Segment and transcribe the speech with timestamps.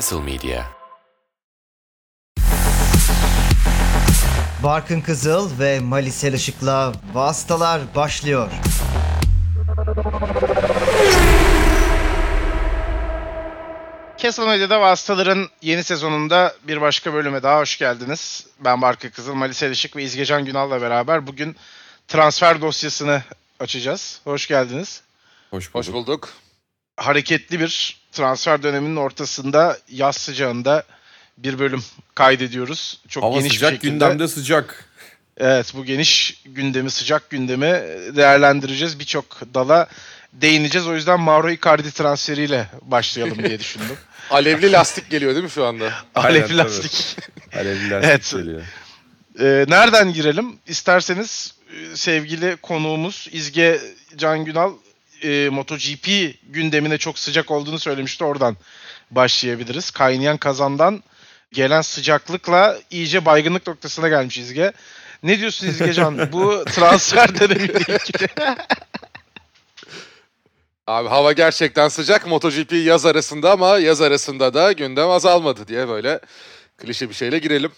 [0.00, 0.64] Castle Media
[4.62, 8.50] Barkın Kızıl ve Malisel Işık'la Vastalar başlıyor.
[14.18, 18.46] Castle Medya'da Vasıtaların yeni sezonunda bir başka bölüme daha hoş geldiniz.
[18.60, 21.56] Ben Barkı Kızıl, Malis Elişik ve İzgecan Günal'la beraber bugün
[22.08, 23.22] transfer dosyasını
[23.58, 24.20] açacağız.
[24.24, 25.02] Hoş geldiniz.
[25.50, 25.74] Hoş bulduk.
[25.74, 26.28] Hoş bulduk.
[27.00, 30.84] Hareketli bir transfer döneminin ortasında yaz sıcağında
[31.38, 31.84] bir bölüm
[32.14, 33.00] kaydediyoruz.
[33.08, 33.92] Çok Hava geniş sıcak, bir şekilde.
[33.92, 34.84] gündemde sıcak.
[35.36, 37.66] Evet bu geniş gündemi, sıcak gündemi
[38.16, 38.98] değerlendireceğiz.
[38.98, 39.24] Birçok
[39.54, 39.88] dala
[40.32, 40.88] değineceğiz.
[40.88, 43.96] O yüzden Mauro Icardi transferiyle başlayalım diye düşündüm.
[44.30, 45.92] Alevli lastik geliyor değil mi şu anda?
[46.14, 47.16] Aynen, Alevli lastik.
[47.56, 48.30] Alevliler Evet.
[48.36, 48.62] geliyor.
[49.40, 50.58] Ee, nereden girelim?
[50.66, 53.80] İsterseniz e, sevgili konuğumuz İzge
[54.16, 54.72] Can Günal
[55.22, 58.24] e, MotoGP gündemine çok sıcak olduğunu söylemişti.
[58.24, 58.56] Oradan
[59.10, 59.90] başlayabiliriz.
[59.90, 61.02] Kaynayan kazandan
[61.52, 64.72] gelen sıcaklıkla iyice baygınlık noktasına gelmiş İzge.
[65.22, 66.32] Ne diyorsun İzge Can?
[66.32, 68.28] Bu transfer dönemiyle ilgili.
[70.86, 72.26] Abi hava gerçekten sıcak.
[72.26, 76.20] MotoGP yaz arasında ama yaz arasında da gündem azalmadı diye böyle
[76.78, 77.72] klişe bir şeyle girelim.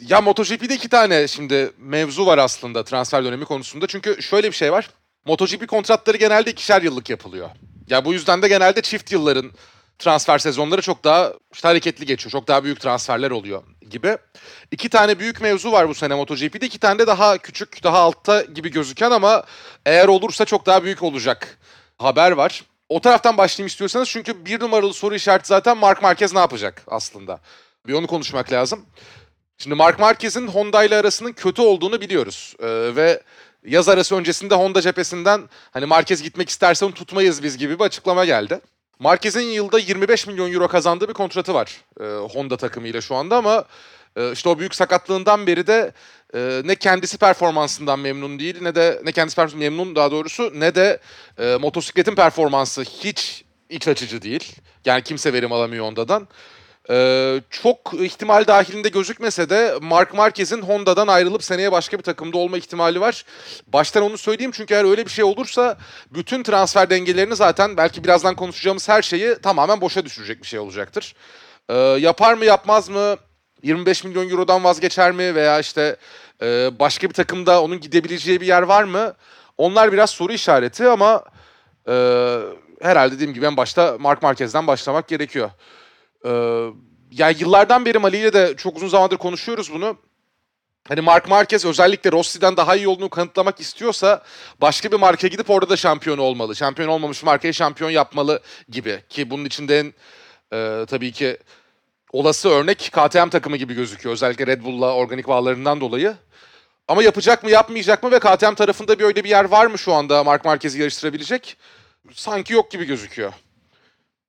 [0.00, 3.86] Ya MotoGP'de iki tane şimdi mevzu var aslında transfer dönemi konusunda.
[3.86, 4.90] Çünkü şöyle bir şey var.
[5.24, 7.50] MotoGP kontratları genelde ikişer yıllık yapılıyor.
[7.88, 9.52] Ya bu yüzden de genelde çift yılların
[9.98, 12.30] transfer sezonları çok daha işte hareketli geçiyor.
[12.30, 14.18] Çok daha büyük transferler oluyor gibi.
[14.70, 16.66] İki tane büyük mevzu var bu sene MotoGP'de.
[16.66, 19.44] İki tane de daha küçük, daha altta gibi gözüken ama
[19.86, 21.58] eğer olursa çok daha büyük olacak
[21.98, 22.64] haber var.
[22.88, 27.40] O taraftan başlayayım istiyorsanız çünkü bir numaralı soru işareti zaten Mark Marquez ne yapacak aslında?
[27.86, 28.86] Bir onu konuşmak lazım.
[29.58, 32.54] Şimdi Mark Marquez'in Honda ile arasının kötü olduğunu biliyoruz.
[32.60, 33.22] Ee, ve
[33.64, 38.24] yaz arası öncesinde Honda cephesinden hani Marquez gitmek isterse onu tutmayız biz gibi bir açıklama
[38.24, 38.60] geldi.
[38.98, 43.64] Marquez'in yılda 25 milyon euro kazandığı bir kontratı var e, Honda takımıyla şu anda ama
[44.16, 45.92] e, işte o büyük sakatlığından beri de
[46.34, 50.74] e, ne kendisi performansından memnun değil ne de ne kendisi performansından memnun daha doğrusu ne
[50.74, 51.00] de
[51.38, 54.56] e, motosikletin performansı hiç iç açıcı değil.
[54.84, 56.28] Yani kimse verim alamıyor Honda'dan.
[56.90, 62.58] Ee, çok ihtimal dahilinde gözükmese de Mark Marquez'in Honda'dan ayrılıp seneye başka bir takımda olma
[62.58, 63.24] ihtimali var.
[63.66, 65.78] Baştan onu söyleyeyim çünkü eğer öyle bir şey olursa
[66.10, 71.14] bütün transfer dengelerini zaten belki birazdan konuşacağımız her şeyi tamamen boşa düşürecek bir şey olacaktır.
[71.68, 73.16] Ee, yapar mı yapmaz mı?
[73.62, 75.96] 25 milyon eurodan vazgeçer mi veya işte
[76.42, 79.14] e, başka bir takımda onun gidebileceği bir yer var mı?
[79.58, 81.24] Onlar biraz soru işareti ama
[81.88, 81.94] e,
[82.82, 85.50] herhalde dediğim gibi en başta Mark Marquez'den başlamak gerekiyor.
[86.26, 86.66] Ee,
[87.12, 89.96] yani yıllardan beri Mali ile de çok uzun zamandır konuşuyoruz bunu.
[90.88, 94.22] Hani Mark Marquez özellikle Rossi'den daha iyi olduğunu kanıtlamak istiyorsa
[94.60, 96.56] başka bir markaya gidip orada da şampiyon olmalı.
[96.56, 99.02] Şampiyon olmamış markayı şampiyon yapmalı gibi.
[99.08, 99.94] Ki bunun içinde en
[100.52, 101.38] e, tabii ki
[102.12, 104.12] olası örnek KTM takımı gibi gözüküyor.
[104.12, 106.16] Özellikle Red Bull'la organik bağlarından dolayı.
[106.88, 109.92] Ama yapacak mı yapmayacak mı ve KTM tarafında bir öyle bir yer var mı şu
[109.92, 111.56] anda Mark Marquez'i yarıştırabilecek?
[112.14, 113.32] Sanki yok gibi gözüküyor.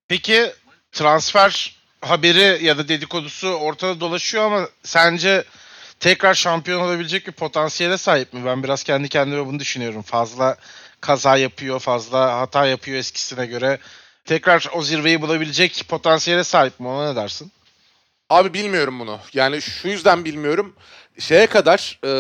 [0.08, 0.52] Peki
[0.92, 5.44] transfer haberi ya da dedikodusu ortada dolaşıyor ama sence
[6.00, 8.46] tekrar şampiyon olabilecek bir potansiyele sahip mi?
[8.46, 10.02] Ben biraz kendi kendime bunu düşünüyorum.
[10.02, 10.58] Fazla
[11.02, 13.80] kaza yapıyor, fazla hata yapıyor eskisine göre.
[14.26, 16.88] Tekrar o zirveyi bulabilecek potansiyele sahip mi?
[16.88, 17.52] Ona ne dersin?
[18.30, 19.20] Abi bilmiyorum bunu.
[19.34, 20.76] Yani şu yüzden bilmiyorum.
[21.20, 22.12] Şeye kadar e,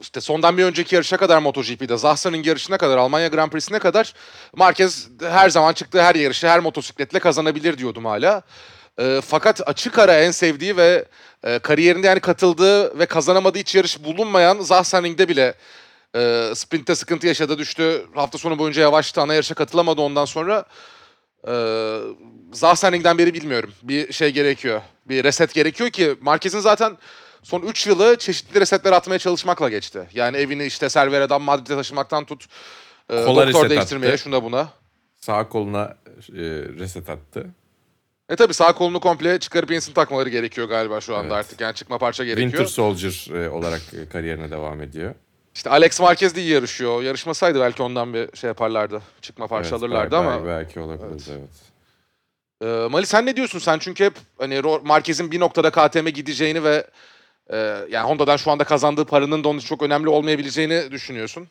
[0.00, 4.12] işte sondan bir önceki yarışa kadar MotoGP'de Zahsa'nın yarışına kadar Almanya Grand Prix'sine kadar
[4.56, 8.42] Marquez her zaman çıktığı her yarışı her motosikletle kazanabilir diyordum hala.
[9.00, 11.04] E, fakat açık ara en sevdiği ve
[11.44, 15.54] e, kariyerinde yani katıldığı ve kazanamadığı hiç yarış bulunmayan Zahsa'ning'de bile
[16.16, 18.06] e, sprintte sıkıntı yaşadı düştü.
[18.14, 20.64] Hafta sonu boyunca yavaştı ana yarışa katılamadı ondan sonra.
[21.48, 21.98] Ee,
[22.52, 23.72] Zahsening'den beri bilmiyorum.
[23.82, 24.80] Bir şey gerekiyor.
[25.08, 26.96] Bir reset gerekiyor ki Marquez'in zaten
[27.42, 30.08] son 3 yılı çeşitli resetler atmaya çalışmakla geçti.
[30.14, 32.46] Yani evini işte Cervera'dan Madrid'e taşımaktan tut.
[33.10, 34.22] E, Kola doktor değiştirmeye attı.
[34.22, 34.68] şuna buna.
[35.16, 35.96] Sağ koluna
[36.28, 36.42] e,
[36.78, 37.46] reset attı.
[38.28, 41.46] E tabi sağ kolunu komple çıkarıp yenisini takmaları gerekiyor galiba şu anda Evet.
[41.46, 41.60] artık.
[41.60, 42.50] Yani çıkma parça gerekiyor.
[42.50, 45.14] Winter Soldier e, olarak e, kariyerine devam ediyor.
[45.54, 47.02] İşte Alex Marquez de iyi yarışıyor.
[47.02, 49.02] Yarışmasaydı belki ondan bir şey yaparlardı.
[49.20, 50.36] Çıkma parça Evet, alırlardı bel- ama.
[50.36, 51.50] bel- Belki olabilirdi evet.
[52.62, 53.58] Ee, Mali sen ne diyorsun?
[53.58, 56.86] Sen çünkü hep hani Marquez'in bir noktada KTM'e gideceğini ve
[57.52, 57.56] e,
[57.90, 61.48] yani Honda'dan şu anda kazandığı paranın da onun için çok önemli olmayabileceğini düşünüyorsun.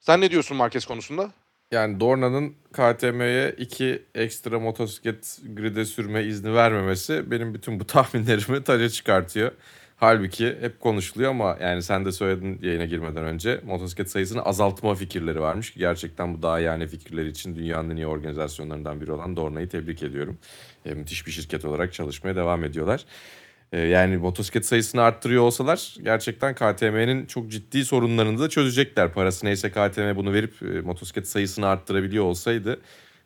[0.00, 1.30] Sen ne diyorsun Marquez konusunda?
[1.72, 8.88] Yani Dorna'nın KTM'ye iki ekstra motosiklet grid'e sürme izni vermemesi benim bütün bu tahminlerimi taca
[8.88, 9.52] çıkartıyor.
[9.96, 15.40] Halbuki hep konuşuluyor ama yani sen de söyledin yayına girmeden önce motosiklet sayısını azaltma fikirleri
[15.40, 20.02] varmış gerçekten bu daha yani fikirleri için dünyanın en iyi organizasyonlarından biri olan Dorna'yı tebrik
[20.02, 20.38] ediyorum.
[20.86, 23.04] E, müthiş bir şirket olarak çalışmaya devam ediyorlar.
[23.72, 29.12] E, yani motosiklet sayısını arttırıyor olsalar gerçekten KTM'nin çok ciddi sorunlarını da çözecekler.
[29.12, 32.80] Parası neyse KTM bunu verip e, motosiklet sayısını arttırabiliyor olsaydı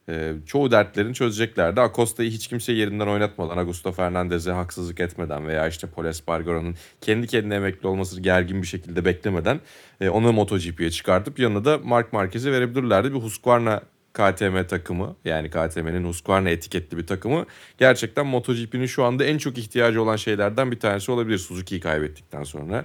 [0.09, 1.81] e, çoğu dertlerini çözeceklerdi.
[1.81, 7.55] Acosta'yı hiç kimse yerinden oynatmadan, Augusto Fernandez'e haksızlık etmeden veya işte Paul Espargaro'nun kendi kendine
[7.55, 9.61] emekli olmasını gergin bir şekilde beklemeden
[10.01, 13.15] e, onu MotoGP'ye çıkartıp yanına da Mark Marquez'i verebilirlerdi.
[13.15, 13.83] Bir Husqvarna
[14.13, 17.47] KTM takımı yani KTM'nin Husqvarna etiketli bir takımı
[17.79, 22.85] gerçekten MotoGP'nin şu anda en çok ihtiyacı olan şeylerden bir tanesi olabilir Suzuki'yi kaybettikten sonra.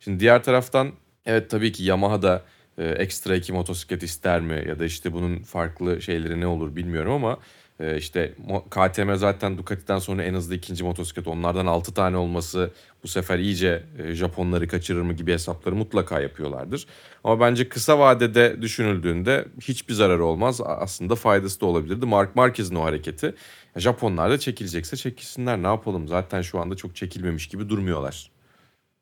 [0.00, 0.92] Şimdi diğer taraftan
[1.26, 2.42] evet tabii ki Yamaha da
[2.78, 7.12] e, ekstra iki motosiklet ister mi ya da işte bunun farklı şeyleri ne olur bilmiyorum
[7.12, 7.38] ama
[7.80, 8.34] e, işte
[8.70, 12.70] KTM zaten Ducati'den sonra en hızlı ikinci motosiklet onlardan 6 tane olması
[13.02, 16.86] bu sefer iyice e, Japonları kaçırır mı gibi hesapları mutlaka yapıyorlardır.
[17.24, 20.60] Ama bence kısa vadede düşünüldüğünde hiçbir zararı olmaz.
[20.64, 22.06] Aslında faydası da olabilirdi.
[22.06, 23.34] Mark Marquez'in o hareketi.
[23.76, 28.34] Japonlar da çekilecekse çekilsinler ne yapalım zaten şu anda çok çekilmemiş gibi durmuyorlar.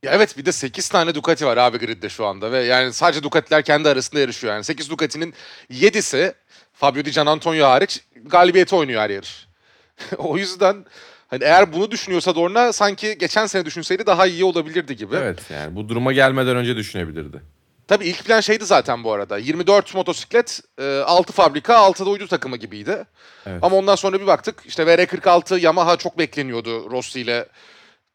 [0.02, 3.22] Ya evet bir de 8 tane Ducati var abi gridde şu anda ve yani sadece
[3.22, 4.64] Ducati'ler kendi arasında yarışıyor yani.
[4.64, 5.34] 8 Ducati'nin
[5.70, 6.34] 7'si
[6.82, 9.48] Fabio Di Antonio hariç galibiyeti oynuyor her yarış.
[10.18, 10.84] o yüzden
[11.28, 15.16] hani eğer bunu düşünüyorsa Dorna sanki geçen sene düşünseydi daha iyi olabilirdi gibi.
[15.16, 17.42] Evet yani bu duruma gelmeden önce düşünebilirdi.
[17.88, 19.38] Tabii ilk plan şeydi zaten bu arada.
[19.38, 20.60] 24 motosiklet,
[21.04, 23.04] 6 fabrika, 6 da uydu takımı gibiydi.
[23.46, 23.58] Evet.
[23.62, 27.48] Ama ondan sonra bir baktık işte VR46 Yamaha çok bekleniyordu Rossi ile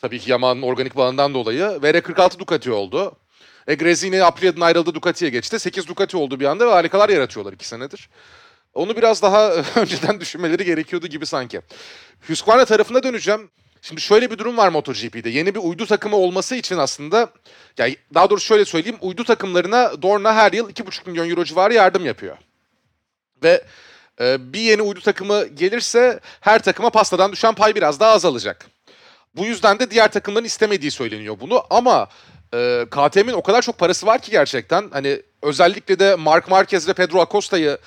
[0.01, 1.61] Tabii ki Yamaha'nın organik bağından dolayı.
[1.61, 3.15] VR46 Ducati oldu.
[3.67, 5.59] E Grezini Aprilia'dan ayrıldı Ducati'ye geçti.
[5.59, 8.09] 8 Ducati oldu bir anda ve harikalar yaratıyorlar 2 senedir.
[8.77, 11.62] Onu biraz daha önceden düşünmeleri gerekiyordu gibi sanki.
[12.27, 13.50] Husqvarna tarafına döneceğim.
[13.81, 15.29] Şimdi şöyle bir durum var MotoGP'de.
[15.29, 17.29] Yeni bir uydu takımı olması için aslında,
[17.77, 22.06] yani daha doğrusu şöyle söyleyeyim, uydu takımlarına Dorna her yıl 2,5 milyon euro civarı yardım
[22.06, 22.38] yapıyor.
[23.44, 23.63] Ve
[24.21, 28.65] e, bir yeni uydu takımı gelirse her takıma pastadan düşen pay biraz daha azalacak.
[29.35, 32.07] Bu yüzden de diğer takımların istemediği söyleniyor bunu ama
[32.53, 36.94] e, KTM'in o kadar çok parası var ki gerçekten hani özellikle de Mark Marquez ve
[36.94, 37.77] Pedro Acosta'yı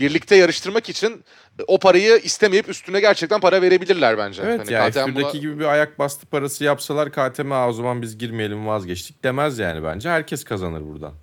[0.00, 1.24] birlikte yarıştırmak için
[1.66, 4.42] o parayı istemeyip üstüne gerçekten para verebilirler bence.
[4.46, 5.30] Evet hani ya F1'deki buna...
[5.30, 10.08] gibi bir ayak bastı parası yapsalar KTM o zaman biz girmeyelim vazgeçtik demez yani bence.
[10.08, 11.14] Herkes kazanır buradan.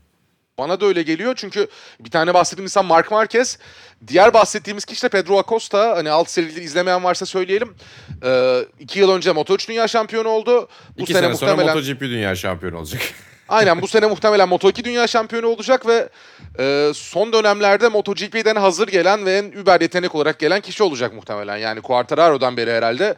[0.57, 1.67] Bana da öyle geliyor çünkü
[1.99, 3.59] bir tane bahsettiğim insan Mark Marquez.
[4.07, 5.97] Diğer bahsettiğimiz kişi de Pedro Acosta.
[5.97, 7.75] Hani alt serileri izlemeyen varsa söyleyelim.
[8.23, 10.69] Ee, iki yıl önce Moto3 Dünya Şampiyonu oldu.
[10.97, 11.77] Bu İki sene, sene sonra muhtemelen...
[11.77, 13.01] MotoGP Dünya Şampiyonu olacak.
[13.49, 16.09] Aynen bu sene muhtemelen Moto2 Dünya Şampiyonu olacak ve
[16.59, 21.57] e, son dönemlerde MotoGP'den hazır gelen ve en über yetenek olarak gelen kişi olacak muhtemelen.
[21.57, 23.15] Yani Quartararo'dan beri herhalde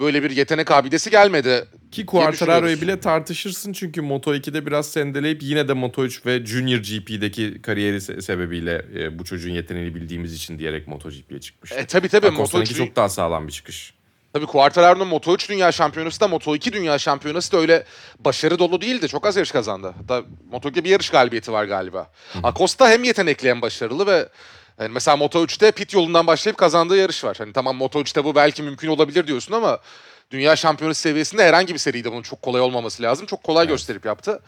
[0.00, 1.64] böyle bir yetenek abidesi gelmedi.
[1.92, 7.96] Ki Quartararo'yu bile tartışırsın çünkü Moto2'de biraz sendeleyip yine de Moto3 ve Junior GP'deki kariyeri
[7.96, 11.72] se- sebebiyle e, bu çocuğun yeteneğini bildiğimiz için diyerek MotoGP'ye çıkmış.
[11.72, 12.26] E tabii tabii.
[12.26, 13.97] Moto2 çok daha sağlam bir çıkış.
[14.32, 17.84] Tabii Quartararo'nun Moto3 Dünya Şampiyonası da Moto2 Dünya Şampiyonası da öyle
[18.18, 19.08] başarı dolu değildi.
[19.08, 19.94] Çok az yarış kazandı.
[19.98, 20.22] Hatta
[20.52, 22.10] Moto2 bir yarış galibiyeti var galiba.
[22.42, 24.28] Acosta hem yetenekli hem başarılı ve
[24.80, 27.36] yani mesela Moto3'te pit yolundan başlayıp kazandığı yarış var.
[27.38, 29.78] Hani tamam Moto3'te bu belki mümkün olabilir diyorsun ama
[30.30, 33.26] dünya şampiyonası seviyesinde herhangi bir seride bunun çok kolay olmaması lazım.
[33.26, 33.70] Çok kolay evet.
[33.70, 34.40] gösterip yaptı.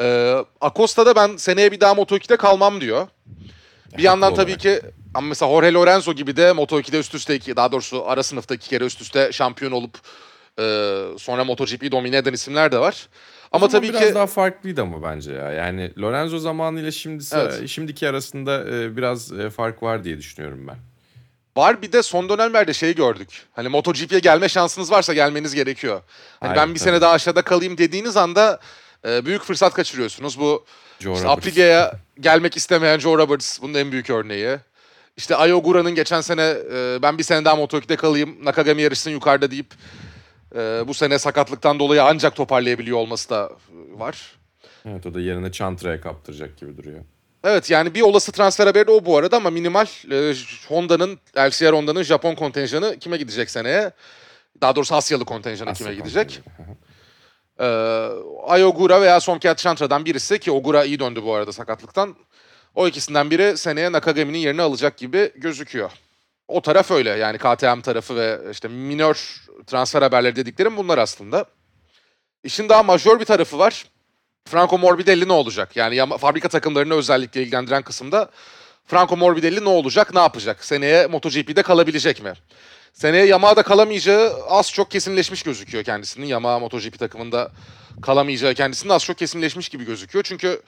[0.00, 3.08] Ee, Acosta da ben seneye bir daha Moto2'de kalmam diyor.
[3.96, 4.80] Bir yandan tabii ki
[5.14, 8.68] ama mesela Jorge Lorenzo gibi de Moto2'de üst üste iki, daha doğrusu ara sınıfta iki
[8.68, 9.98] kere üst üste şampiyon olup
[10.58, 13.08] e, sonra MotoGP'yi domine eden isimler de var.
[13.52, 15.52] Ama o tabii biraz ki biraz daha farklıydı ama bence ya.
[15.52, 17.68] Yani Lorenzo zamanıyla şimdisi evet.
[17.68, 20.76] şimdiki arasında e, biraz e, fark var diye düşünüyorum ben.
[21.56, 23.46] Var bir de son dönemlerde şey gördük.
[23.52, 26.00] Hani MotoGP'ye gelme şansınız varsa gelmeniz gerekiyor.
[26.40, 26.90] Hani Aynen, ben bir tabii.
[26.90, 28.60] sene daha aşağıda kalayım dediğiniz anda
[29.06, 30.40] e, büyük fırsat kaçırıyorsunuz.
[30.40, 30.64] Bu
[31.00, 34.56] işte Aprilia'ya gelmek istemeyen Joe Roberts bunun en büyük örneği.
[35.16, 39.74] İşte Ayogura'nın geçen sene e, ben bir sene daha Moto2'de kalayım, Nakagami yarışsın yukarıda deyip
[40.54, 43.50] e, bu sene sakatlıktan dolayı ancak toparlayabiliyor olması da
[43.96, 44.38] var.
[44.84, 47.00] Evet o da yerine Chantra'ya kaptıracak gibi duruyor.
[47.44, 50.34] Evet yani bir olası transfer haberi de o bu arada ama minimal e,
[50.68, 53.90] Honda'nın, LCR Honda'nın Japon kontenjanı kime gidecek seneye?
[54.60, 56.40] Daha doğrusu Asyalı kontenjanı Asya kime gidecek?
[57.60, 58.08] Ee,
[58.46, 62.16] Ayogura veya Somkiat Chantra'dan birisi ki Ogura iyi döndü bu arada sakatlıktan.
[62.74, 65.90] O ikisinden biri seneye Nakagami'nin yerini alacak gibi gözüküyor.
[66.48, 71.44] O taraf öyle yani KTM tarafı ve işte minör transfer haberleri dediklerim bunlar aslında.
[72.44, 73.86] İşin daha majör bir tarafı var.
[74.48, 75.76] Franco Morbidelli ne olacak?
[75.76, 78.30] Yani fabrika takımlarını özellikle ilgilendiren kısımda
[78.86, 80.64] Franco Morbidelli ne olacak, ne yapacak?
[80.64, 82.32] Seneye MotoGP'de kalabilecek mi?
[82.98, 86.26] Seneye Yamaha'da kalamayacağı az çok kesinleşmiş gözüküyor kendisinin.
[86.26, 87.50] Yamaha MotoGP takımında
[88.02, 90.24] kalamayacağı kendisinin az çok kesinleşmiş gibi gözüküyor.
[90.24, 90.62] Çünkü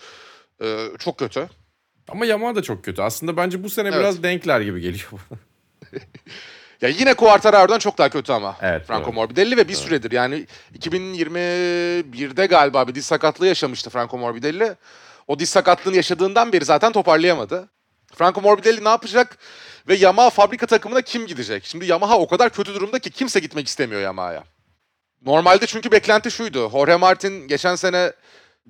[0.62, 1.48] e, çok kötü.
[2.08, 3.02] Ama Yamaha da çok kötü.
[3.02, 3.98] Aslında bence bu sene Evet.
[3.98, 5.10] biraz denkler gibi geliyor.
[6.80, 8.56] Ya yine Quartararo'dan çok daha kötü ama.
[8.62, 9.12] Evet, Franco doğru.
[9.12, 10.46] Morbidelli ve bir süredir yani
[10.78, 14.74] 2021'de galiba bir diz sakatlığı yaşamıştı Franco Morbidelli.
[15.26, 17.68] O diz sakatlığını yaşadığından beri zaten toparlayamadı.
[18.14, 19.38] Franco Morbidelli ne yapacak
[19.88, 21.64] ve Yamaha fabrika takımına kim gidecek?
[21.64, 24.44] Şimdi Yamaha o kadar kötü durumda ki kimse gitmek istemiyor Yamaha'ya.
[25.26, 26.70] Normalde çünkü beklenti şuydu.
[26.70, 28.12] Jorge Martin geçen sene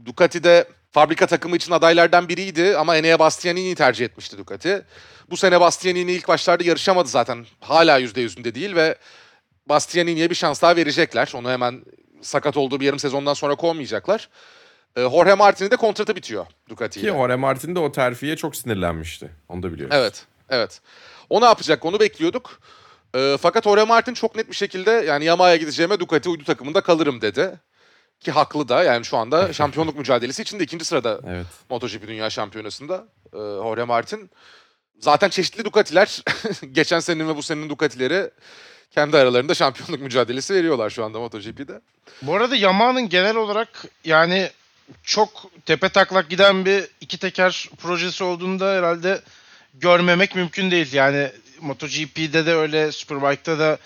[0.04, 4.82] Ducati'de fabrika takımı için adaylardan biriydi ama Enea Bastianini'yi tercih etmişti Ducati.
[5.30, 7.46] Bu sene Bastianini ilk başlarda yarışamadı zaten.
[7.60, 8.96] Hala %100'ünde değil ve
[9.66, 11.32] Bastianini'ye bir şans daha verecekler.
[11.34, 11.84] Onu hemen
[12.22, 14.28] sakat olduğu bir yarım sezondan sonra kovmayacaklar.
[14.96, 17.06] Ee, Jorge Martin'in de kontratı bitiyor Ducati Ki.
[17.06, 19.30] Jorge Martin de o terfiye çok sinirlenmişti.
[19.48, 19.96] Onu da biliyoruz.
[19.98, 20.80] Evet, evet.
[21.30, 22.60] O ne yapacak onu bekliyorduk.
[23.14, 27.20] Ee, fakat Jorge Martin çok net bir şekilde yani Yamaha'ya gideceğime Ducati uydu takımında kalırım
[27.20, 27.60] dedi.
[28.20, 31.46] Ki haklı da yani şu anda şampiyonluk mücadelesi içinde ikinci sırada Evet.
[31.70, 34.30] MotoGP Dünya Şampiyonası'nda e, Jorge Martin.
[34.98, 36.22] Zaten çeşitli Ducati'ler
[36.72, 38.30] geçen senenin ve bu senenin Ducati'leri
[38.90, 41.80] kendi aralarında şampiyonluk mücadelesi veriyorlar şu anda MotoGP'de.
[42.22, 44.50] Bu arada Yamaha'nın genel olarak yani
[45.02, 45.30] çok
[45.66, 49.20] tepe taklak giden bir iki teker projesi olduğunda herhalde
[49.74, 50.92] görmemek mümkün değil.
[50.92, 51.28] Yani
[51.60, 53.78] MotoGP'de de öyle, Superbike'da da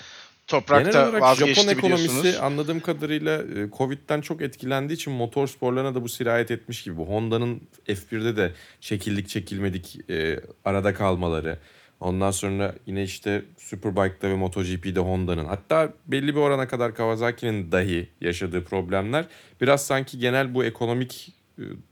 [0.47, 6.03] toprakta Genel olarak Japon ekonomisi anladığım kadarıyla e, Covid'den çok etkilendiği için motor sporlarına da
[6.03, 7.03] bu sirayet etmiş gibi.
[7.03, 11.59] Honda'nın F1'de de çekildik çekilmedik e, arada kalmaları.
[12.01, 18.09] Ondan sonra yine işte Superbike'da ve MotoGP'de Honda'nın hatta belli bir orana kadar Kawasaki'nin dahi
[18.21, 19.25] yaşadığı problemler
[19.61, 21.33] biraz sanki genel bu ekonomik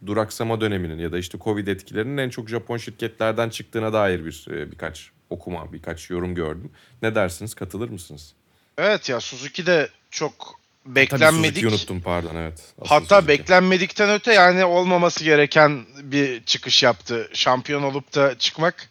[0.07, 4.71] duraksama döneminin ya da işte Covid etkilerinin en çok Japon şirketlerden çıktığına dair bir e,
[4.71, 6.71] birkaç okuma, birkaç yorum gördüm.
[7.03, 7.55] Ne dersiniz?
[7.55, 8.33] Katılır mısınız?
[8.79, 11.47] Evet ya Suzuki de çok Tabii beklenmedik.
[11.47, 12.61] Suzuki'yi unuttum pardon evet.
[12.81, 13.29] Asıl Hatta Suzuki.
[13.29, 17.29] beklenmedikten öte yani olmaması gereken bir çıkış yaptı.
[17.33, 18.89] Şampiyon olup da çıkmak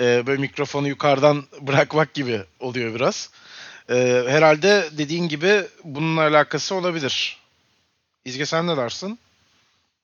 [0.00, 3.30] e, böyle mikrofonu yukarıdan bırakmak gibi oluyor biraz.
[3.90, 7.40] E, herhalde dediğin gibi bununla alakası olabilir.
[8.24, 9.18] İzge sen ne dersin?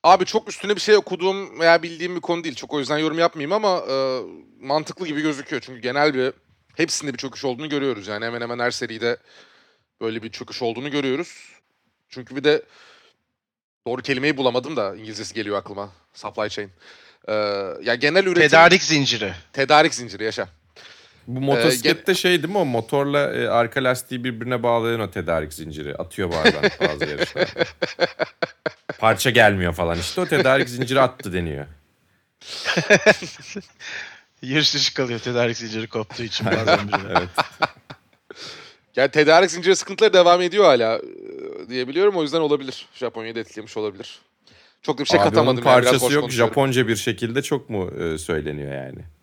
[0.02, 2.54] Abi çok üstüne bir şey okuduğum veya bildiğim bir konu değil.
[2.54, 4.20] Çok o yüzden yorum yapmayayım ama e,
[4.60, 5.62] mantıklı gibi gözüküyor.
[5.66, 6.32] Çünkü genel bir
[6.76, 8.06] hepsinde bir çöküş olduğunu görüyoruz.
[8.06, 9.16] Yani hemen hemen her seride
[10.00, 11.52] böyle bir çöküş olduğunu görüyoruz.
[12.08, 12.62] Çünkü bir de
[13.86, 15.92] doğru kelimeyi bulamadım da İngilizcesi geliyor aklıma.
[16.14, 16.70] Supply chain.
[17.28, 17.32] E,
[17.82, 19.32] ya genel üretim Tedarik zinciri.
[19.52, 20.48] tedarik zinciri yaşa.
[21.26, 25.96] Bu motosiklette şey değil mi o motorla e, arka lastiği birbirine bağlayan o tedarik zinciri
[25.96, 27.64] atıyor bazen bazı yarışlarda.
[28.98, 31.66] Parça gelmiyor falan işte o tedarik zinciri attı deniyor.
[34.42, 37.12] Yarış dışı kalıyor tedarik zinciri koptuğu için bazen biri.
[37.18, 37.28] Evet.
[38.96, 41.02] Yani tedarik zinciri sıkıntıları devam ediyor hala e,
[41.68, 42.16] diyebiliyorum.
[42.16, 42.86] O yüzden olabilir.
[42.94, 44.18] Japonya'yı da etkilemiş olabilir.
[44.82, 45.64] Çok da bir şey Abi onun katamadım.
[45.64, 46.50] yani, biraz parçası boş yok konuşuyorum.
[46.54, 49.15] Japonca bir şekilde çok mu e, söyleniyor yani?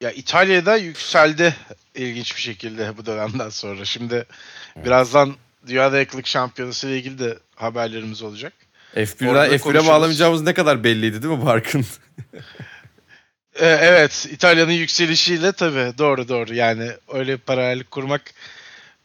[0.00, 1.54] Ya İtalya'da yükseldi
[1.94, 3.84] ilginç bir şekilde bu dönemden sonra.
[3.84, 4.26] Şimdi
[4.76, 8.52] birazdan Dünya Dayanıklılık Şampiyonası ile ilgili de haberlerimiz olacak.
[8.96, 9.88] Orada F1'den da F1'e konuşuruz.
[9.88, 11.86] bağlamayacağımız ne kadar belliydi değil mi Barkın?
[13.54, 16.54] Ee, evet, İtalya'nın yükselişiyle tabii doğru doğru.
[16.54, 18.22] Yani öyle paralellik kurmak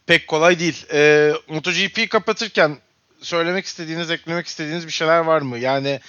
[0.06, 0.86] pek kolay değil.
[0.92, 2.76] Ee, MotoGP'yi kapatırken
[3.20, 5.58] söylemek istediğiniz, eklemek istediğiniz bir şeyler var mı?
[5.58, 6.00] Yani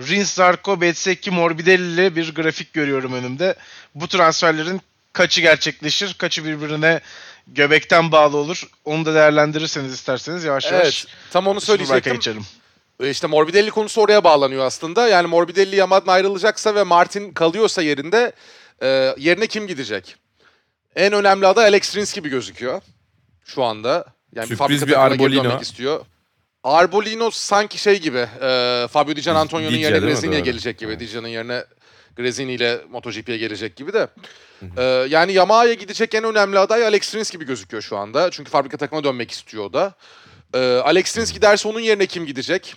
[0.00, 3.54] Rins, Zarco, Bezzecchi, Morbidelli ile bir grafik görüyorum önümde.
[3.94, 4.80] Bu transferlerin
[5.12, 7.00] kaçı gerçekleşir, kaçı birbirine
[7.46, 8.68] göbekten bağlı olur.
[8.84, 12.14] Onu da değerlendirirseniz isterseniz yavaş yavaş Evet, tam onu söyleyecektim.
[12.14, 12.42] geçelim.
[13.00, 15.08] E, İşte Morbidelli konusu oraya bağlanıyor aslında.
[15.08, 18.32] Yani Morbidelli Yamaha'dan ayrılacaksa ve Martin kalıyorsa yerinde
[18.82, 20.16] e, yerine kim gidecek?
[20.96, 22.82] En önemli aday Alex Rins gibi gözüküyor
[23.44, 24.04] şu anda.
[24.34, 25.60] Yani Sürpriz bir geri Arbolino.
[25.60, 26.06] istiyor.
[26.64, 30.42] Arbolino sanki şey gibi e, Fabio Di Gian Antonio'nun yerine Doğru.
[30.44, 31.00] gelecek gibi.
[31.00, 31.64] Di Gian'ın yerine
[32.16, 34.08] Gresini ile MotoGP'ye gelecek gibi de.
[34.76, 38.30] E, yani Yamaha'ya gidecek en önemli aday Alex Rins gibi gözüküyor şu anda.
[38.30, 39.94] Çünkü fabrika takımına dönmek istiyor o da.
[40.54, 42.74] E, Alex Rins giderse onun yerine kim gidecek?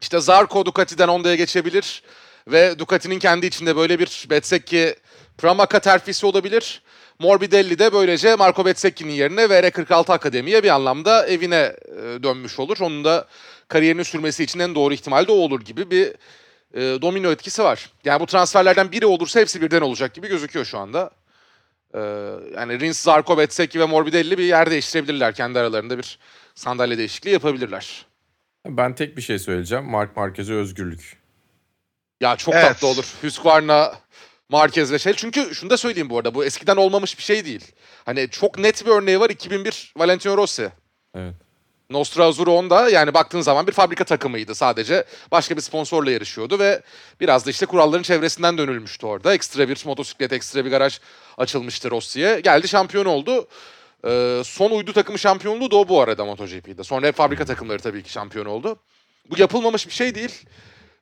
[0.00, 2.02] İşte Zarco Ducati'den Honda'ya geçebilir
[2.48, 4.94] ve Ducati'nin kendi içinde böyle bir Bezzecchi
[5.38, 6.82] Pramaca terfisi olabilir.
[7.18, 12.76] Morbidelli de böylece Marco Bezzecchi'nin yerine VR46 Akademi'ye bir anlamda evine e, dönmüş olur.
[12.80, 13.26] Onun da
[13.68, 16.06] kariyerinin sürmesi için en doğru ihtimal de o olur gibi bir
[16.74, 17.90] e, domino etkisi var.
[18.04, 21.10] Yani bu transferlerden biri olursa hepsi birden olacak gibi gözüküyor şu anda.
[21.94, 21.98] E,
[22.56, 25.34] yani Rins, Zarco, Bezzecchi ve Morbidelli bir yer değiştirebilirler.
[25.34, 26.18] Kendi aralarında bir
[26.54, 28.06] sandalye değişikliği yapabilirler.
[28.66, 29.84] Ben tek bir şey söyleyeceğim.
[29.84, 31.16] Mark Marquez'e özgürlük.
[32.20, 32.64] Ya çok Evet.
[32.64, 33.04] tatlı olur.
[33.22, 33.92] Husqvarna,
[34.48, 35.12] Marquez ve şey.
[35.12, 36.34] Çünkü şunu da söyleyeyim bu arada.
[36.34, 37.72] Bu eskiden olmamış bir şey değil.
[38.04, 39.30] Hani çok net bir örneği var.
[39.30, 40.70] 2001 Valentino Rossi.
[41.14, 41.34] Evet.
[41.90, 45.04] Nostra Azzurro Honda yani baktığın zaman bir fabrika takımıydı sadece.
[45.30, 46.82] Başka bir sponsorla yarışıyordu ve
[47.20, 49.34] biraz da işte kuralların çevresinden dönülmüştü orada.
[49.34, 51.00] Ekstra bir motosiklet, ekstra bir garaj
[51.38, 52.40] açılmıştı Rossi'ye.
[52.40, 53.48] Geldi şampiyon oldu.
[54.06, 56.84] Ee, son uydu takımı şampiyonluğu da o bu arada MotoGP'de.
[56.84, 58.76] Sonra hep fabrika takımları tabii ki şampiyon oldu.
[59.30, 60.44] Bu yapılmamış bir şey değil.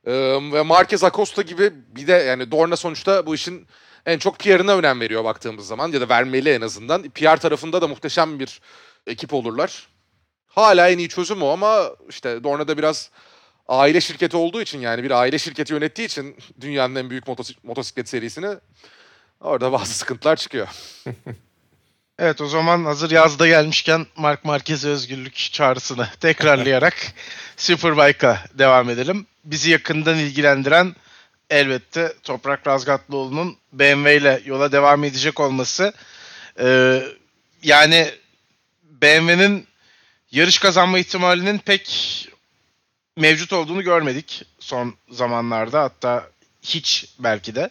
[0.06, 3.66] Ve Marquez Acosta gibi bir de yani Dorna sonuçta bu işin
[4.06, 7.02] en çok PR'ına önem veriyor baktığımız zaman ya da vermeli en azından.
[7.02, 8.60] PR tarafında da muhteşem bir
[9.06, 9.88] ekip olurlar.
[10.46, 13.10] Hala en iyi çözüm o ama işte Dorna'da biraz
[13.68, 18.08] aile şirketi olduğu için yani bir aile şirketi yönettiği için dünyanın en büyük motos- motosiklet
[18.08, 18.56] serisini
[19.40, 20.68] orada bazı sıkıntılar çıkıyor.
[22.18, 26.94] Evet o zaman hazır yazda gelmişken Mark Marquez'e özgürlük çağrısını tekrarlayarak
[27.56, 29.26] Superbike'a devam edelim.
[29.44, 30.94] Bizi yakından ilgilendiren
[31.50, 35.92] elbette Toprak Razgatlıoğlu'nun BMW ile yola devam edecek olması.
[36.60, 37.02] Ee,
[37.62, 38.10] yani
[38.84, 39.66] BMW'nin
[40.30, 42.28] yarış kazanma ihtimalinin pek
[43.16, 46.28] mevcut olduğunu görmedik son zamanlarda hatta
[46.62, 47.70] hiç belki de.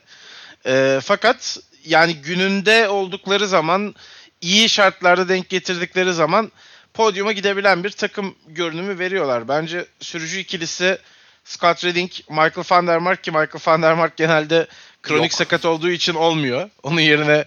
[0.65, 3.95] Ee, fakat yani gününde oldukları zaman
[4.41, 6.51] iyi şartlarda denk getirdikleri zaman
[6.93, 9.47] podyuma gidebilen bir takım görünümü veriyorlar.
[9.47, 10.97] Bence sürücü ikilisi
[11.43, 14.67] Scott Redding, Michael van der Mark ki Michael van der Mark genelde
[15.03, 15.33] kronik Yok.
[15.33, 16.69] sakat olduğu için olmuyor.
[16.83, 17.45] Onun yerine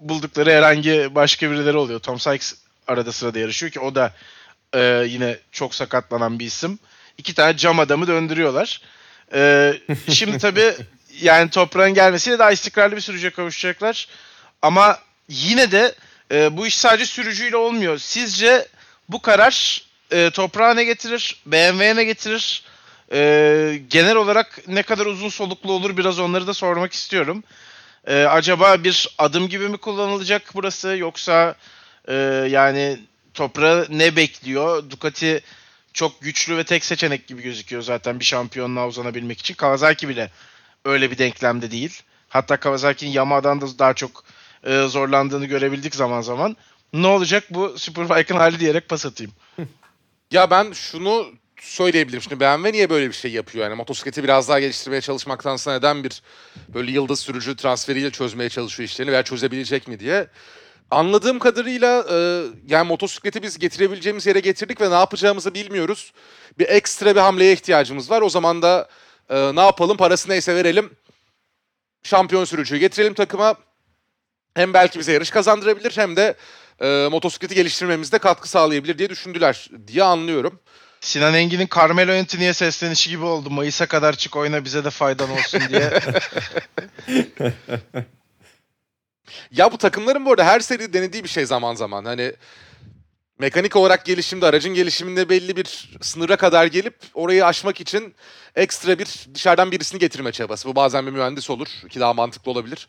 [0.00, 2.00] buldukları herhangi başka birileri oluyor.
[2.00, 2.54] Tom Sykes
[2.86, 4.12] arada sırada yarışıyor ki o da
[4.74, 6.78] e, yine çok sakatlanan bir isim.
[7.18, 8.80] İki tane cam adamı döndürüyorlar.
[9.34, 9.72] E,
[10.08, 10.74] şimdi tabii
[11.20, 14.08] yani toprağın gelmesiyle daha istikrarlı bir sürücüye kavuşacaklar.
[14.62, 14.98] Ama
[15.28, 15.94] yine de
[16.34, 17.98] e, bu iş sadece sürücüyle olmuyor.
[17.98, 18.68] Sizce
[19.08, 21.42] bu karar e, toprağa ne getirir?
[21.46, 22.62] BMW'ye ne getirir?
[23.12, 27.44] E, genel olarak ne kadar uzun soluklu olur biraz onları da sormak istiyorum.
[28.06, 31.54] E, acaba bir adım gibi mi kullanılacak burası yoksa
[32.08, 32.14] e,
[32.50, 32.98] yani
[33.34, 34.90] toprağı ne bekliyor?
[34.90, 35.42] Ducati
[35.92, 39.54] çok güçlü ve tek seçenek gibi gözüküyor zaten bir şampiyonluğa uzanabilmek için.
[39.54, 40.30] Kawasaki bile
[40.84, 42.02] öyle bir denklemde değil.
[42.28, 44.24] Hatta Kawasaki'nin Yamaha'dan da daha çok
[44.64, 46.56] e, zorlandığını görebildik zaman zaman.
[46.92, 49.32] Ne olacak bu Superbike'ın hali diyerek pas atayım.
[50.30, 51.26] Ya ben şunu
[51.60, 52.22] söyleyebilirim.
[52.22, 53.64] Şimdi BMW niye böyle bir şey yapıyor?
[53.64, 56.22] Yani motosikleti biraz daha geliştirmeye çalışmaktansa neden bir
[56.74, 60.26] böyle yıldız sürücü transferiyle çözmeye çalışıyor işlerini veya çözebilecek mi diye.
[60.90, 62.16] Anladığım kadarıyla e,
[62.66, 66.12] yani motosikleti biz getirebileceğimiz yere getirdik ve ne yapacağımızı bilmiyoruz.
[66.58, 68.22] Bir ekstra bir hamleye ihtiyacımız var.
[68.22, 68.88] O zaman da
[69.30, 69.96] e, ne yapalım?
[69.96, 70.90] Parası neyse verelim.
[72.02, 73.54] Şampiyon sürücüyü getirelim takıma.
[74.54, 76.34] Hem belki bize yarış kazandırabilir hem de
[76.80, 80.60] e, motosikleti geliştirmemizde katkı sağlayabilir diye düşündüler diye anlıyorum.
[81.00, 83.50] Sinan Engin'in Carmelo Anthony'ye seslenişi gibi oldu.
[83.50, 86.00] Mayıs'a kadar çık oyna bize de faydan olsun diye.
[89.50, 92.04] Ya bu takımların bu arada her seri denediği bir şey zaman zaman.
[92.04, 92.32] Hani
[93.38, 98.14] mekanik olarak gelişimde, aracın gelişiminde belli bir sınıra kadar gelip orayı aşmak için
[98.56, 100.68] ekstra bir dışarıdan birisini getirme çabası.
[100.68, 102.88] Bu bazen bir mühendis olur ki daha mantıklı olabilir.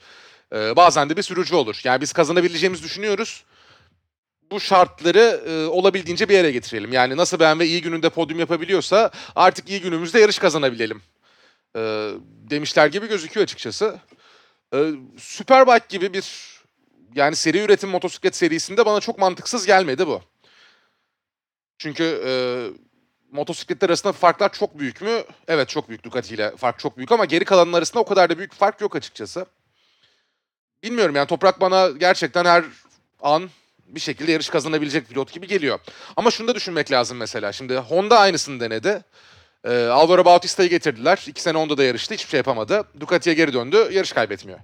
[0.53, 1.81] Ee, bazen de bir sürücü olur.
[1.83, 3.43] Yani biz kazanabileceğimizi düşünüyoruz.
[4.51, 6.93] Bu şartları e, olabildiğince bir yere getirelim.
[6.93, 11.01] Yani nasıl BMW iyi gününde podyum yapabiliyorsa artık iyi günümüzde yarış kazanabilelim.
[11.75, 12.11] Ee,
[12.49, 13.99] demişler gibi gözüküyor açıkçası.
[14.73, 16.55] Ee, Superbike gibi bir
[17.15, 20.21] yani seri üretim motosiklet serisinde bana çok mantıksız gelmedi bu.
[21.77, 22.31] Çünkü e,
[23.31, 25.23] motosikletler arasında farklar çok büyük mü?
[25.47, 28.37] Evet çok büyük Ducati ile fark çok büyük ama geri kalanın arasında o kadar da
[28.37, 29.45] büyük fark yok açıkçası.
[30.85, 32.63] Bilmiyorum yani Toprak bana gerçekten her
[33.21, 33.49] an
[33.87, 35.79] bir şekilde yarış kazanabilecek pilot gibi geliyor.
[36.15, 37.51] Ama şunu da düşünmek lazım mesela.
[37.51, 39.03] Şimdi Honda aynısını denedi.
[39.63, 41.25] Ee, Alvaro Bautista'yı getirdiler.
[41.27, 42.13] İki sene Honda'da yarıştı.
[42.13, 42.83] Hiçbir şey yapamadı.
[42.99, 43.89] Ducati'ye geri döndü.
[43.91, 44.59] Yarış kaybetmiyor.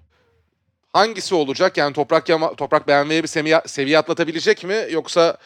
[0.93, 1.77] Hangisi olacak?
[1.77, 4.85] Yani Toprak Yama, Toprak BMW'ye bir seviye, seviye atlatabilecek mi?
[4.89, 5.37] Yoksa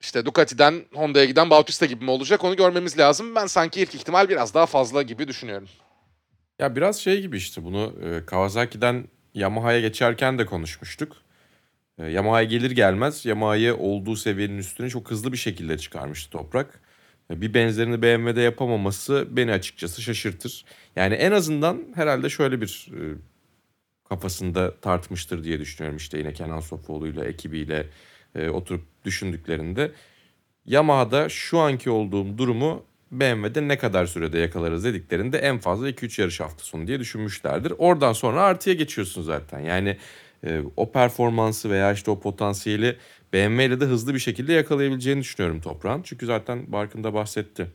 [0.00, 2.44] işte Ducati'den Honda'ya giden Bautista gibi mi olacak?
[2.44, 3.34] Onu görmemiz lazım.
[3.34, 5.68] Ben sanki ilk ihtimal biraz daha fazla gibi düşünüyorum.
[6.58, 11.16] Ya biraz şey gibi işte bunu e, Kawasaki'den Yamaha'ya geçerken de konuşmuştuk.
[11.98, 16.80] E, Yamaha'ya gelir gelmez Yamaha'yı olduğu seviyenin üstüne çok hızlı bir şekilde çıkarmıştı Toprak.
[17.30, 20.64] E, bir benzerini BMW'de yapamaması beni açıkçası şaşırtır.
[20.96, 23.00] Yani en azından herhalde şöyle bir e,
[24.08, 25.96] kafasında tartmıştır diye düşünüyorum.
[25.96, 27.86] İşte yine Kenan Sofuoğlu'yla ekibiyle
[28.34, 29.92] e, oturup düşündüklerinde
[30.66, 36.40] Yamaha'da şu anki olduğum durumu BMW'de ne kadar sürede yakalarız dediklerinde en fazla 2-3 yarış
[36.40, 37.72] hafta sonu diye düşünmüşlerdir.
[37.78, 39.60] Oradan sonra artıya geçiyorsun zaten.
[39.60, 39.96] Yani
[40.44, 42.96] e, o performansı veya işte o potansiyeli
[43.32, 46.02] BMW ile de hızlı bir şekilde yakalayabileceğini düşünüyorum Toprağın.
[46.02, 47.66] Çünkü zaten Barkın da bahsetti.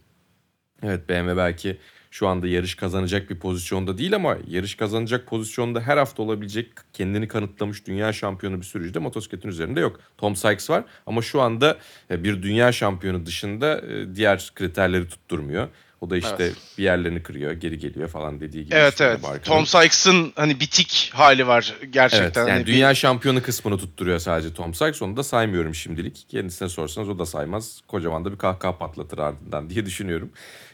[0.84, 1.78] Evet BMW belki
[2.14, 7.28] şu anda yarış kazanacak bir pozisyonda değil ama yarış kazanacak pozisyonda her hafta olabilecek kendini
[7.28, 10.00] kanıtlamış dünya şampiyonu bir sürücü de motosikletin üzerinde yok.
[10.18, 11.78] Tom Sykes var ama şu anda
[12.12, 15.68] e, bir dünya şampiyonu dışında e, diğer kriterleri tutturmuyor.
[16.04, 16.54] O da işte Evet.
[16.78, 18.76] bir yerlerini kırıyor, geri geliyor falan dediği gibi.
[18.76, 19.22] Evet evet.
[19.24, 19.56] markanın.
[19.58, 22.24] Tom Sykes'ın hani bitik hali var gerçekten.
[22.26, 25.02] Evet, yani Hani bir- dünya şampiyonu kısmını tutturuyor sadece Tom Sykes.
[25.02, 26.26] Onu da saymıyorum şimdilik.
[26.30, 27.82] Kendisine sorsanız o da saymaz.
[27.88, 30.32] Kocaman da bir kahkaha patlatır ardından diye düşünüyorum.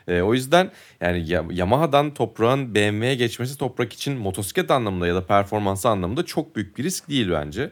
[0.07, 5.25] Ee, o yüzden yani Ya- Yamaha'dan toprağın BMW'ye geçmesi toprak için motosiklet anlamında ya da
[5.25, 7.71] performansı anlamında çok büyük bir risk değil bence.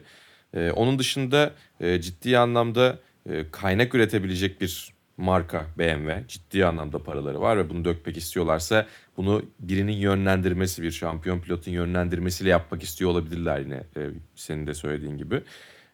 [0.54, 2.98] Ee, onun dışında e, ciddi anlamda
[3.30, 6.24] e, kaynak üretebilecek bir marka BMW.
[6.28, 12.50] Ciddi anlamda paraları var ve bunu dökmek istiyorlarsa bunu birinin yönlendirmesi, bir şampiyon pilotun yönlendirmesiyle
[12.50, 15.42] yapmak istiyor olabilirler yine e, senin de söylediğin gibi.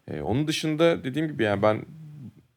[0.09, 1.85] E, onun dışında dediğim gibi yani ben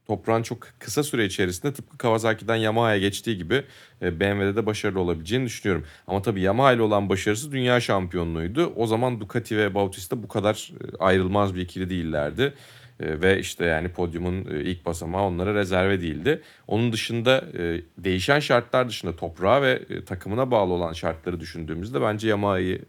[0.08, 3.64] toprağın çok kısa süre içerisinde tıpkı Kawasaki'den Yamaha'ya geçtiği gibi
[4.02, 5.86] e, BMW'de de başarılı olabileceğini düşünüyorum.
[6.08, 8.74] Ama tabii Yamaha ile olan başarısı dünya şampiyonluğuydu.
[8.76, 12.54] O zaman Ducati ve Bautista bu kadar e, ayrılmaz bir ikili değillerdi.
[13.00, 16.42] E, ve işte yani podyumun e, ilk basamağı onlara rezerve değildi.
[16.68, 22.82] Onun dışında e, değişen şartlar dışında toprağa ve takımına bağlı olan şartları düşündüğümüzde bence Yamaha'yı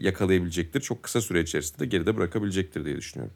[0.00, 0.80] yakalayabilecektir.
[0.80, 3.34] Çok kısa süre içerisinde de geride bırakabilecektir diye düşünüyorum.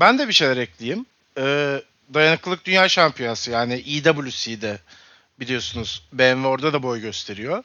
[0.00, 1.06] Ben de bir şeyler ekleyeyim.
[1.38, 1.82] Ee,
[2.14, 4.78] dayanıklılık dünya şampiyonası yani EWC'de
[5.40, 7.62] biliyorsunuz BMW orada da boy gösteriyor.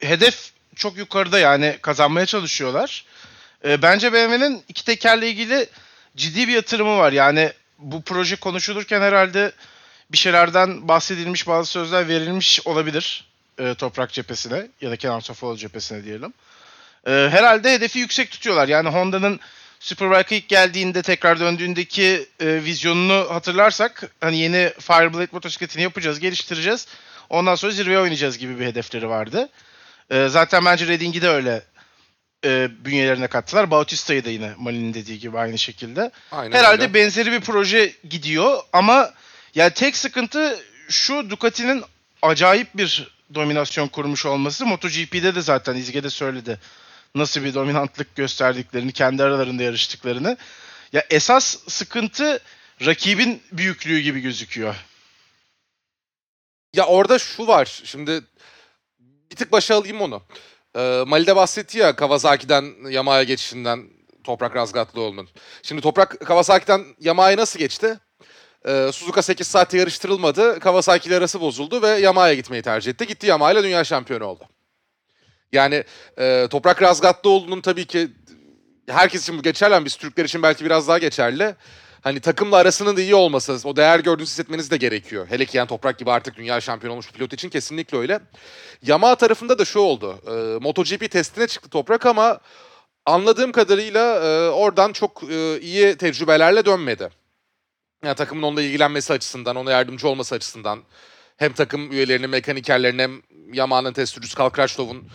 [0.00, 3.04] Hedef çok yukarıda yani kazanmaya çalışıyorlar.
[3.64, 5.66] Bence BMW'nin iki tekerle ilgili
[6.16, 7.12] ciddi bir yatırımı var.
[7.12, 9.52] Yani bu proje konuşulurken herhalde
[10.12, 13.24] bir şeylerden bahsedilmiş bazı sözler verilmiş olabilir
[13.58, 16.32] e, toprak cephesine ya da Kenan Sofuoğlu cephesine diyelim.
[17.06, 18.68] E, herhalde hedefi yüksek tutuyorlar.
[18.68, 19.40] Yani Honda'nın
[19.80, 26.86] Superbike'a ilk geldiğinde tekrar döndüğündeki e, vizyonunu hatırlarsak hani yeni Fireblade motosikletini yapacağız, geliştireceğiz.
[27.30, 29.48] Ondan sonra zirveye oynayacağız gibi bir hedefleri vardı.
[30.10, 31.62] E, zaten bence Redding'i de öyle
[32.44, 33.70] e, bünyelerine kattılar.
[33.70, 36.10] Bautista'yı da yine Malin'in dediği gibi aynı şekilde.
[36.32, 36.94] Aynen Herhalde öyle.
[36.94, 39.14] benzeri bir proje gidiyor ama
[39.54, 41.84] yani tek sıkıntı şu Ducati'nin
[42.22, 44.66] acayip bir dominasyon kurmuş olması.
[44.66, 46.58] MotoGP'de de zaten İzge'de söyledi.
[47.14, 50.36] Nasıl bir dominantlık gösterdiklerini, kendi aralarında yarıştıklarını.
[50.92, 52.40] Ya esas sıkıntı
[52.86, 54.74] rakibin büyüklüğü gibi gözüküyor.
[56.74, 57.82] Ya orada şu var.
[57.84, 58.20] Şimdi
[59.30, 60.22] bir tık başa alayım onu.
[60.76, 63.84] Ee, Mali'de bahsetti ya Kawasaki'den Yamaha'ya geçişinden
[64.24, 65.28] Toprak Razgatlıoğlu'nun.
[65.62, 67.98] Şimdi Toprak Kawasaki'den Yamaha'ya nasıl geçti?
[68.66, 70.60] Ee, Suzuka 8 saatte yarıştırılmadı.
[70.60, 73.06] Kawasaki ile arası bozuldu ve Yamaha'ya gitmeyi tercih etti.
[73.06, 74.44] Gitti Yamaha ile dünya şampiyonu oldu.
[75.52, 75.84] Yani
[76.18, 78.08] e, Toprak Razgatlıoğlu'nun tabii ki
[78.88, 81.54] herkes için bu geçerli ama biz Türkler için belki biraz daha geçerli.
[82.02, 85.26] Hani takımla arasının da iyi olması, o değer gördüğünüzü hissetmeniz de gerekiyor.
[85.30, 88.20] Hele ki yani Toprak gibi artık dünya şampiyonu olmuş pilot için kesinlikle öyle.
[88.82, 90.18] Yamaha tarafında da şu oldu.
[90.26, 92.40] E, MotoGP testine çıktı Toprak ama
[93.06, 97.08] anladığım kadarıyla e, oradan çok e, iyi tecrübelerle dönmedi.
[98.04, 100.82] Yani takımın onunla ilgilenmesi açısından, ona yardımcı olması açısından
[101.36, 105.08] hem takım üyelerinin, mekanikerlerinin hem Yamaha'nın test sürücüsü Kalkraçlov'un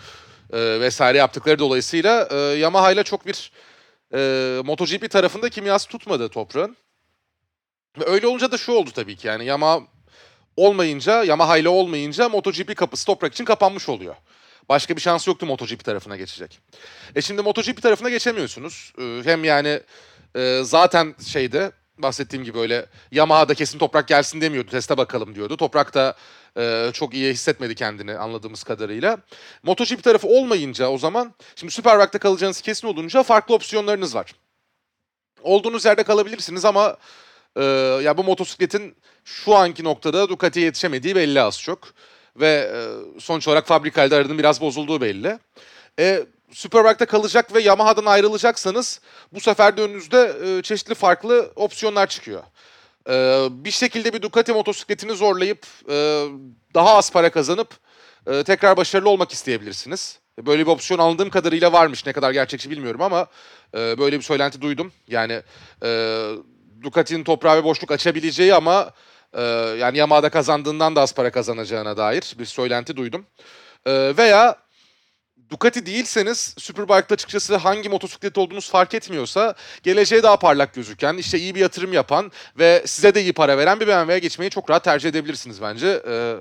[0.52, 3.52] e, vesaire yaptıkları dolayısıyla e, Yamaha ile çok bir
[4.14, 6.76] e, MotoGP tarafında kimyası tutmadı toprağın.
[7.98, 9.80] Ve öyle olunca da şu oldu tabii ki yani Yamaha
[10.56, 14.16] olmayınca, Yamaha ile olmayınca MotoGP kapısı toprak için kapanmış oluyor.
[14.68, 16.60] Başka bir şans yoktu MotoGP tarafına geçecek.
[17.14, 18.92] E şimdi MotoGP tarafına geçemiyorsunuz.
[18.98, 19.80] E, hem yani
[20.36, 24.70] e, zaten şeyde bahsettiğim gibi öyle Yamaha'da kesin toprak gelsin demiyordu.
[24.70, 25.56] Teste bakalım diyordu.
[25.56, 26.16] Toprak da
[26.58, 29.18] e, çok iyi hissetmedi kendini anladığımız kadarıyla.
[29.62, 34.34] MotoGP tarafı olmayınca o zaman şimdi Superbike'da kalacağınız kesin olunca farklı opsiyonlarınız var.
[35.42, 36.96] Olduğunuz yerde kalabilirsiniz ama
[37.56, 37.64] e,
[38.02, 41.88] ya bu motosikletin şu anki noktada Ducati'ye yetişemediği belli az çok.
[42.36, 42.80] Ve e,
[43.20, 45.38] sonuç olarak fabrikalde aranın biraz bozulduğu belli.
[45.98, 49.00] E, Superbike'da kalacak ve Yamaha'dan ayrılacaksanız
[49.32, 52.42] bu sefer de önünüzde e, çeşitli farklı opsiyonlar çıkıyor.
[53.08, 56.24] E, bir şekilde bir Ducati motosikletini zorlayıp e,
[56.74, 57.68] daha az para kazanıp
[58.26, 60.18] e, tekrar başarılı olmak isteyebilirsiniz.
[60.38, 62.06] Böyle bir opsiyon anladığım kadarıyla varmış.
[62.06, 63.26] Ne kadar gerçekçi bilmiyorum ama
[63.74, 64.92] e, böyle bir söylenti duydum.
[65.08, 65.42] Yani
[65.82, 66.20] e,
[66.82, 68.90] Ducati'nin toprağı ve boşluk açabileceği ama
[69.32, 69.42] e,
[69.78, 73.26] yani Yamaha'da kazandığından da az para kazanacağına dair bir söylenti duydum.
[73.86, 74.56] E, veya
[75.50, 81.54] Ducati değilseniz Superbike'da açıkçası hangi motosiklet olduğunuz fark etmiyorsa geleceğe daha parlak gözüken, işte iyi
[81.54, 85.08] bir yatırım yapan ve size de iyi para veren bir BMW'ye geçmeyi çok rahat tercih
[85.08, 86.02] edebilirsiniz bence.
[86.08, 86.36] Ee,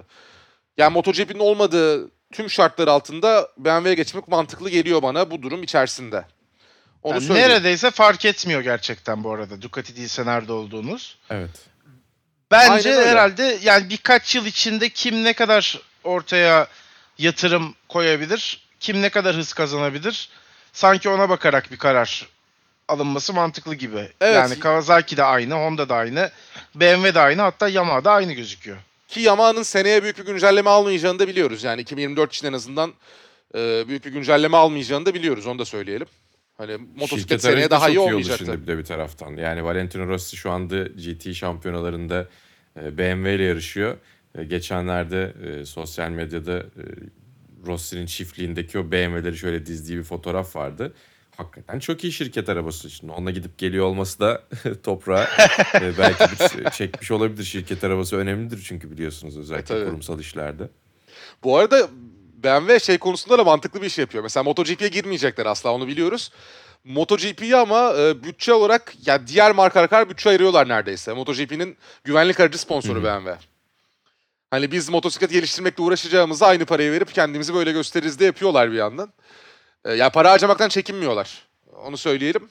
[0.78, 6.26] yani MotoGP'nin olmadığı tüm şartlar altında BMW'ye geçmek mantıklı geliyor bana bu durum içerisinde.
[7.04, 7.50] Onu Yani söyleyeyim.
[7.50, 11.18] neredeyse fark etmiyor gerçekten bu arada Ducati değilse nerede olduğunuz.
[11.30, 11.50] Evet.
[12.52, 16.68] Bence herhalde yani birkaç yıl içinde kim ne kadar ortaya
[17.18, 20.30] yatırım koyabilir, kim ne kadar hız kazanabilir,
[20.74, 22.28] sanki ona bakarak bir karar
[22.88, 24.10] alınması mantıklı gibi.
[24.22, 24.36] Evet.
[24.36, 26.32] Yani Kawasaki de aynı, Honda da aynı,
[26.76, 28.78] BMW de aynı, hatta Yamaha da aynı gözüküyor.
[29.08, 31.64] Ki Yamaha'nın seneye büyük bir güncelleme almayacağını da biliyoruz.
[31.64, 32.94] Yani 2024 için en azından
[33.56, 35.48] e, büyük bir güncelleme almayacağını da biliyoruz.
[35.48, 36.08] Onu da söyleyelim.
[36.58, 38.46] Hani motosiklet Şirket seneye daha iyi olmayacaktı.
[38.46, 39.38] şimdi bir de bir taraftan.
[39.38, 42.28] Yani Valentino Rossi şu anda GT şampiyonalarında
[42.82, 43.98] e, BMW ile yarışıyor.
[44.38, 46.84] E, Geçenlerde e, sosyal medyada e,
[47.66, 50.94] Rossi'nin çiftliğindeki o BMW'leri şöyle dizdiği bir fotoğraf vardı.
[51.38, 52.90] Hakikaten çok iyi şirket arabası.
[52.90, 54.44] Şimdi onunla gidip geliyor olması da
[54.84, 55.28] toprağa
[55.82, 57.44] e, belki bir çekmiş olabilir.
[57.44, 59.90] Şirket arabası önemlidir çünkü biliyorsunuz özellikle E, tabii.
[59.90, 60.70] kurumsal işlerde.
[61.44, 61.90] Bu arada
[62.44, 64.24] BMW şey konusunda da mantıklı bir iş yapıyor.
[64.24, 66.32] Mesela MotoGP'ye girmeyecekler asla onu biliyoruz.
[66.84, 71.14] MotoGP'yi ama e, bütçe olarak ya diğer markalar kadar bütçe ayırıyorlar neredeyse.
[71.14, 73.04] MotoGP'nin güvenlik aracı sponsoru Hı hı.
[73.26, 73.38] BMW.
[74.56, 79.14] Hani biz motosiklet geliştirmekle uğraşacağımızı aynı parayı verip kendimizi böyle gösteririz de yapıyorlar bir yandan.
[79.86, 81.44] E, ya para harcamaktan çekinmiyorlar.
[81.74, 82.50] Onu söyleyelim.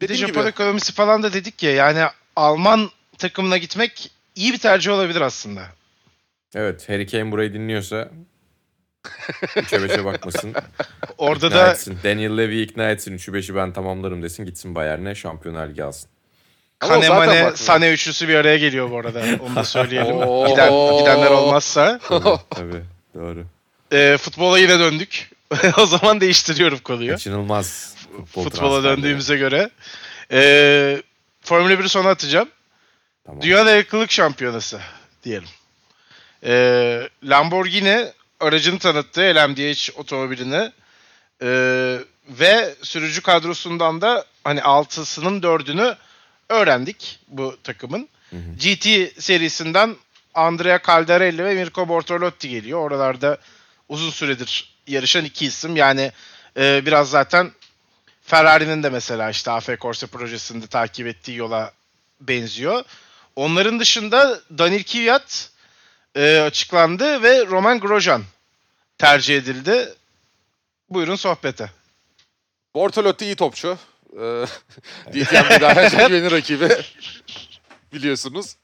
[0.00, 0.48] Bir de Japon gibi.
[0.48, 2.04] ekonomisi falan da dedik ya yani
[2.36, 5.62] Alman takımına gitmek iyi bir tercih olabilir aslında.
[6.54, 8.10] Evet Harry Kane burayı dinliyorsa
[9.56, 10.54] üçe beşe bakmasın.
[11.18, 11.98] Orada İkna da etsin.
[12.04, 13.18] Daniel Levy ikna etsin.
[13.18, 14.44] 3'ü 5'i ben tamamlarım desin.
[14.44, 16.10] Gitsin Bayern'e Şampiyonlar Ligi alsın.
[16.78, 17.56] Kanemane.
[17.56, 19.22] Sane üçlüsü bir araya geliyor bu arada.
[19.46, 20.16] Onu da söyleyelim.
[20.48, 22.00] Giden, gidenler olmazsa.
[22.08, 22.82] Tabii, tabii.
[23.14, 23.44] Doğru.
[23.92, 25.30] Ee, futbola yine döndük.
[25.78, 27.10] o zaman değiştiriyorum konuyu.
[27.12, 29.70] Kaçınılmaz futbol Futbola döndüğümüze göre.
[30.32, 31.02] Ee,
[31.40, 32.48] Formula 1'i sona atacağım.
[33.26, 33.42] Tamam.
[33.42, 34.80] Dünya Dayanıklılık Şampiyonası
[35.24, 35.48] diyelim.
[36.44, 38.06] Ee, Lamborghini
[38.40, 40.72] aracını tanıttı LMDH otomobilini.
[41.42, 45.96] Ee, ve sürücü kadrosundan da hani altısının dördünü
[46.48, 48.08] öğrendik bu takımın.
[48.30, 48.40] Hı hı.
[48.56, 48.86] GT
[49.22, 49.96] serisinden
[50.34, 52.80] Andrea Caldarelli ve Mirko Bortolotti geliyor.
[52.80, 53.38] Oralarda
[53.88, 55.76] uzun süredir yarışan iki isim.
[55.76, 56.12] Yani
[56.56, 57.52] e, biraz zaten
[58.22, 61.72] Ferrari'nin de mesela işte AF Corse projesinde takip ettiği yola
[62.20, 62.84] benziyor.
[63.36, 65.50] Onların dışında Daniil Kvyat
[66.16, 68.22] e, açıklandı ve Roman Grosjean
[68.98, 69.94] tercih edildi.
[70.90, 71.70] Buyurun sohbete.
[72.74, 73.78] Bortolotti iyi topçu.
[74.20, 74.44] Ee,
[75.60, 76.68] daha önce güveni rakibi.
[77.92, 78.56] Biliyorsunuz.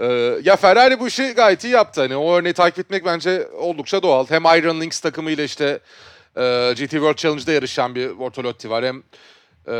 [0.00, 2.00] Ee, ya Ferrari bu işi gayet iyi yaptı.
[2.00, 4.26] Hani o örneği takip etmek bence oldukça doğal.
[4.30, 5.80] Hem Iron Lynx takımıyla işte
[6.36, 8.84] e, GT World Challenge'da yarışan bir Bortolotti var.
[8.84, 9.02] Hem
[9.68, 9.76] e,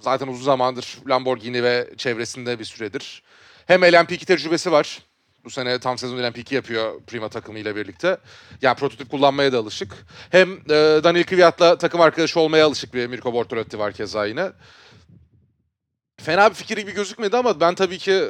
[0.00, 3.22] zaten uzun zamandır Lamborghini ve çevresinde bir süredir.
[3.66, 4.98] Hem LMP2 tecrübesi var.
[5.44, 8.18] Bu sene tam sezon LMP2 yapıyor Prima takımıyla birlikte.
[8.62, 9.92] Yani prototip kullanmaya da alışık.
[10.30, 14.52] Hem e, Daniel Kvyat'la takım arkadaşı olmaya alışık bir Mirko Bortolotti var keza yine.
[16.20, 18.24] Fena bir fikir gibi gözükmedi ama ben tabii ki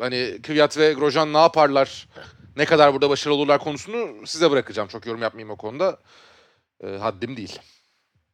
[0.00, 2.08] hani Kvyat ve Grosjean ne yaparlar,
[2.56, 4.88] ne kadar burada başarılı olurlar konusunu size bırakacağım.
[4.88, 5.98] Çok yorum yapmayayım o konuda.
[6.84, 7.58] E, haddim değil.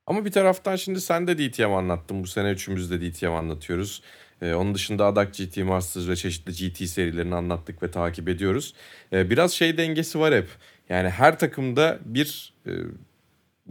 [0.06, 2.22] Ama bir taraftan şimdi sen de DTM anlattın.
[2.22, 4.02] Bu sene üçümüz de DTM anlatıyoruz.
[4.42, 8.74] Ee, onun dışında Adak GT Masters ve çeşitli GT serilerini anlattık ve takip ediyoruz.
[9.12, 10.48] Ee, biraz şey dengesi var hep.
[10.88, 12.70] Yani her takımda bir e,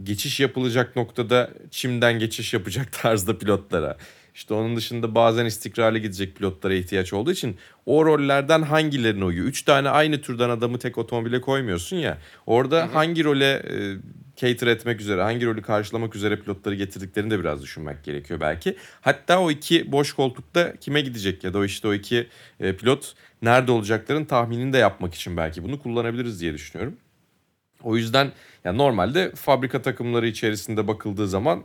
[0.02, 3.96] geçiş yapılacak noktada çimden geçiş yapacak tarzda pilotlara.
[4.34, 7.56] İşte onun dışında bazen istikrarlı gidecek pilotlara ihtiyaç olduğu için
[7.86, 9.46] o rollerden hangilerine uyuyor?
[9.46, 12.18] Üç tane aynı türden adamı tek otomobile koymuyorsun ya.
[12.46, 13.96] Orada hangi role e,
[14.42, 18.76] cater etmek üzere, hangi rolü karşılamak üzere pilotları getirdiklerini de biraz düşünmek gerekiyor belki.
[19.00, 22.28] Hatta o iki boş koltukta kime gidecek ya da işte o iki
[22.60, 26.96] e, pilot nerede olacakların tahminini de yapmak için belki bunu kullanabiliriz diye düşünüyorum.
[27.82, 28.32] O yüzden
[28.64, 31.62] ya normalde fabrika takımları içerisinde bakıldığı zaman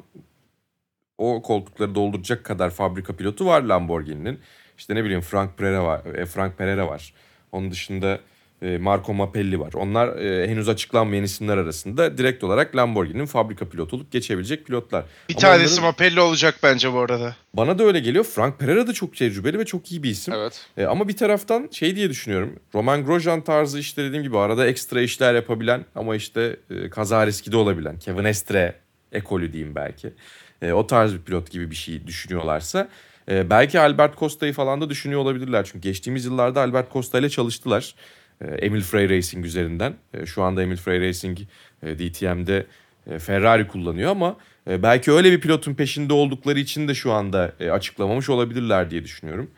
[1.17, 4.39] o koltukları dolduracak kadar fabrika pilotu var Lamborghini'nin.
[4.77, 7.13] İşte ne bileyim Frank Pereira var, e, Frank Pereira var.
[7.51, 8.19] Onun dışında
[8.61, 9.73] Marco Mappelli var.
[9.73, 15.05] Onlar e, henüz açıklanmayan isimler arasında direkt olarak Lamborghini'nin fabrika pilotu olup geçebilecek pilotlar.
[15.29, 17.35] Bir Ama tanesi onların- Mapelli olacak bence bu arada.
[17.53, 18.23] Bana da öyle geliyor.
[18.23, 20.33] Frank Pereira da çok tecrübeli ve çok iyi bir isim.
[20.33, 20.65] Evet.
[20.77, 22.59] E, ama bir taraftan şey diye düşünüyorum.
[22.75, 27.51] Roman Grosjean tarzı işte dediğim gibi arada ekstra işler yapabilen ama işte e, kaza riski
[27.51, 27.99] de olabilen.
[27.99, 28.75] Kevin Estre
[29.11, 30.13] ekolü diyeyim belki.
[30.61, 32.89] E, o tarz bir pilot gibi bir şey düşünüyorlarsa.
[33.31, 35.63] e, belki Albert Costa'yı falan da düşünüyor olabilirler.
[35.65, 37.95] Çünkü geçtiğimiz yıllarda Albert Costa ile çalıştılar.
[38.41, 39.93] E, Emil Frey Racing üzerinden.
[40.13, 41.39] E, şu anda Emil Frey Racing
[41.83, 42.65] e, DTM'de
[43.11, 44.35] e, Ferrari kullanıyor ama
[44.69, 49.51] e, belki öyle bir pilotun peşinde oldukları için de şu anda açıklamamış olabilirler diye düşünüyorum.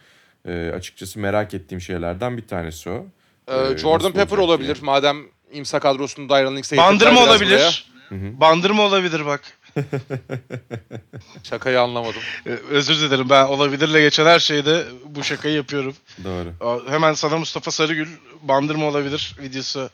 [0.75, 3.05] Açıkçası merak ettiğim şeylerden bir tanesi o.
[3.47, 4.75] Ee, Ee, Jordan Pepper olabilir.
[4.75, 4.85] diye.
[4.85, 5.17] Madem
[5.51, 7.51] imsa kadrosunda Iron Links'e Bandırma olabilir.
[7.51, 7.71] buraya.
[8.09, 8.39] Hı hı.
[8.39, 9.41] Bandırma olabilir bak.
[11.43, 12.21] Şakayı anlamadım.
[12.45, 15.95] Ee, özür dilerim ben olabilirle geçen her şeyde bu şakayı yapıyorum.
[16.23, 16.83] Doğru.
[16.89, 18.07] Hemen sana Mustafa Sarıgül
[18.41, 19.89] bandırma olabilir videosu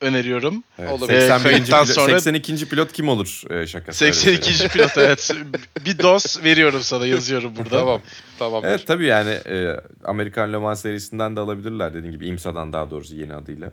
[0.00, 0.62] öneriyorum.
[0.78, 1.20] Evet, Olabilir.
[1.20, 1.50] 81.
[1.50, 2.68] Ee, pilot, sonra- 82.
[2.68, 4.04] pilot kim olur e, şakası.
[4.04, 4.68] öyle 82.
[4.68, 5.30] pilot evet.
[5.84, 7.78] Bir dos veriyorum sana yazıyorum burada.
[7.78, 8.00] Tamam.
[8.38, 8.64] Tamam.
[8.64, 13.16] Evet tabii yani e, Amerikan Le Mans serisinden de alabilirler dediğin gibi IMSA'dan daha doğrusu
[13.16, 13.72] yeni adıyla.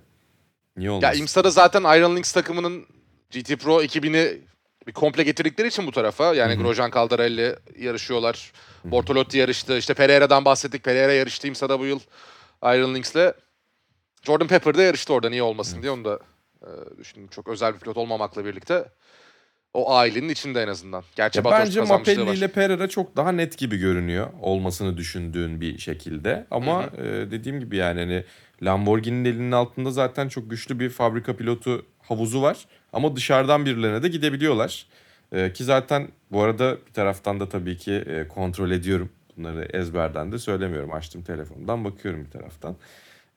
[0.78, 1.04] Niye olmaz?
[1.04, 2.86] Ya IMSA'da zaten Iron Lynx takımının
[3.32, 4.38] GT Pro ekibini
[4.88, 6.36] bir komple getirdikleri için bu tarafa.
[6.36, 6.64] Yani Hı hı.
[6.64, 8.52] Grosjean Caldarelli yarışıyorlar.
[8.84, 9.78] Bortolotti yarıştı.
[9.78, 10.84] İşte Pereira'dan bahsettik.
[10.84, 12.00] Pereira yarıştı IMSA'da bu yıl
[12.64, 13.34] Iron Lynx'le.
[14.24, 16.20] Jordan Pepper de yarıştı orada niye olmasın diye onu da
[16.62, 17.28] e, düşündüm.
[17.28, 18.86] Çok özel bir pilot olmamakla birlikte
[19.74, 21.04] o ailenin içinde en azından.
[21.16, 26.48] Gerçi Ya bence Mapelli ile Pereira çok daha net gibi görünüyor olmasını düşündüğün bir şekilde.
[26.52, 28.24] Ama e, dediğim gibi yani hani
[28.62, 32.66] Lamborghini'nin elinin altında zaten çok güçlü bir fabrika pilotu havuzu var.
[32.94, 34.86] Ama dışarıdan birilerine de gidebiliyorlar.
[35.32, 39.10] E, ki zaten bu arada bir taraftan da tabii ki e, kontrol ediyorum.
[39.38, 40.94] Bunları ezberden de söylemiyorum.
[40.94, 42.76] Açtım telefondan bakıyorum bir taraftan.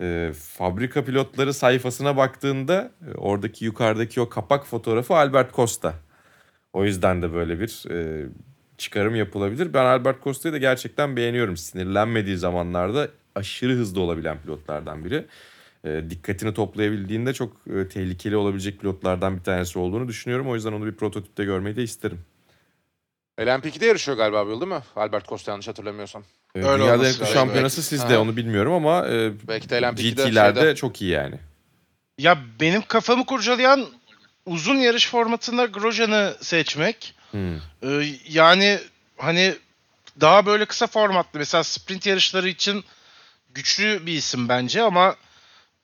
[0.01, 5.95] E, fabrika pilotları sayfasına baktığında e, oradaki yukarıdaki o kapak fotoğrafı Albert Costa.
[6.73, 8.27] O yüzden de böyle bir e,
[8.79, 9.75] çıkarım yapılabilir.
[9.75, 11.57] Ben Albert Costa'yı da gerçekten beğeniyorum.
[11.57, 15.27] Sinirlenmediği zamanlarda aşırı hızlı olabilen pilotlardan biri.
[15.87, 20.49] E, dikkatini toplayabildiğinde çok e, tehlikeli olabilecek pilotlardan bir tanesi olduğunu düşünüyorum.
[20.49, 22.21] O yüzden onu bir prototipte görmeyi de isterim.
[23.41, 24.83] LMP2'de yarışıyor galiba bu yıl değil mi?
[24.97, 26.23] Albert Costa yanlış hatırlamıyorsam.
[26.55, 27.35] E, Öyle Dünya olması Dayanıklı lazım.
[27.35, 27.89] Şampiyonası Belki.
[27.89, 28.21] sizde Aha.
[28.21, 30.75] onu bilmiyorum ama e, Belki de LMP2'de GT'lerde şeyde.
[30.75, 31.39] çok iyi yani.
[32.19, 33.87] Ya benim kafamı kurcalayan
[34.47, 37.15] uzun yarış formatında Grosjean'ı seçmek.
[37.31, 37.57] Hmm.
[37.83, 38.79] Ee, yani
[39.17, 39.55] hani
[40.21, 42.85] daha böyle kısa formatlı mesela sprint yarışları için
[43.55, 45.17] güçlü bir isim bence ama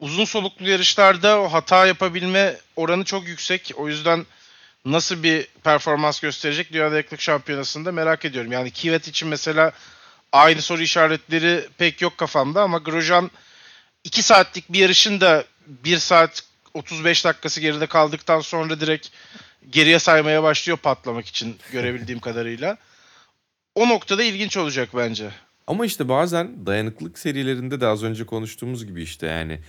[0.02, 3.72] uzun soluklu yarışlarda o hata yapabilme oranı çok yüksek.
[3.76, 4.26] O yüzden
[4.84, 8.52] nasıl bir performans gösterecek Dünya Dayanıklılık Şampiyonası'nda merak ediyorum.
[8.52, 9.72] Yani Kivet için mesela
[10.32, 13.30] aynı soru işaretleri pek yok kafamda ama Grosjean
[14.04, 16.42] 2 saatlik bir yarışın da 1 saat
[16.74, 19.08] 35 dakikası geride kaldıktan sonra direkt
[19.70, 22.76] geriye saymaya başlıyor patlamak için görebildiğim kadarıyla.
[23.74, 25.30] O noktada ilginç olacak bence.
[25.66, 29.60] Ama işte bazen dayanıklılık serilerinde de az önce konuştuğumuz gibi işte yani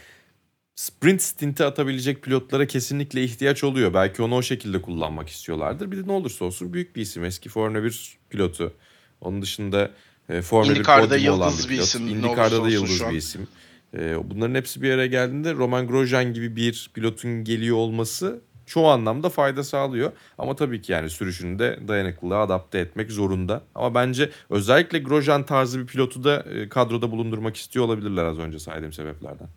[0.75, 3.93] sprint stinti atabilecek pilotlara kesinlikle ihtiyaç oluyor.
[3.93, 5.91] Belki onu o şekilde kullanmak istiyorlardır.
[5.91, 7.23] Bir de ne olursa olsun büyük bir isim.
[7.23, 8.73] Eski Formula 1 pilotu.
[9.21, 9.91] Onun dışında
[10.29, 13.47] e, Formula 1 IndyCar'da podyumu olan yıldız bir bir isim, IndyCar'da da yıldız bir isim.
[13.93, 19.29] E, bunların hepsi bir araya geldiğinde Roman Grosjean gibi bir pilotun geliyor olması çoğu anlamda
[19.29, 20.11] fayda sağlıyor.
[20.37, 23.63] Ama tabii ki yani sürüşünü de dayanıklılığa adapte etmek zorunda.
[23.75, 28.59] Ama bence özellikle Grosjean tarzı bir pilotu da e, kadroda bulundurmak istiyor olabilirler az önce
[28.59, 29.47] saydığım sebeplerden.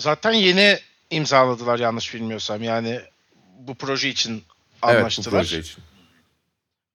[0.00, 0.78] Zaten yeni
[1.10, 2.62] imzaladılar yanlış bilmiyorsam.
[2.62, 3.00] Yani
[3.58, 4.42] bu proje için Evet
[4.82, 5.40] bu anlaştılar.
[5.42, 5.82] proje için.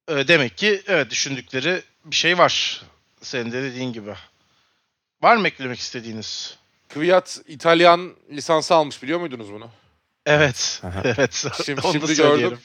[0.10, 2.82] Ee, demek ki evet düşündükleri bir şey var.
[3.22, 4.14] Senin de dediğin gibi.
[5.22, 6.58] Var mı eklemek istediğiniz?
[6.90, 9.70] Kvyat İtalyan lisansı almış biliyor muydunuz bunu?
[10.26, 10.82] Evet.
[11.04, 11.46] Evet.
[11.66, 12.58] Şimdi- Onu şimdi gördüm.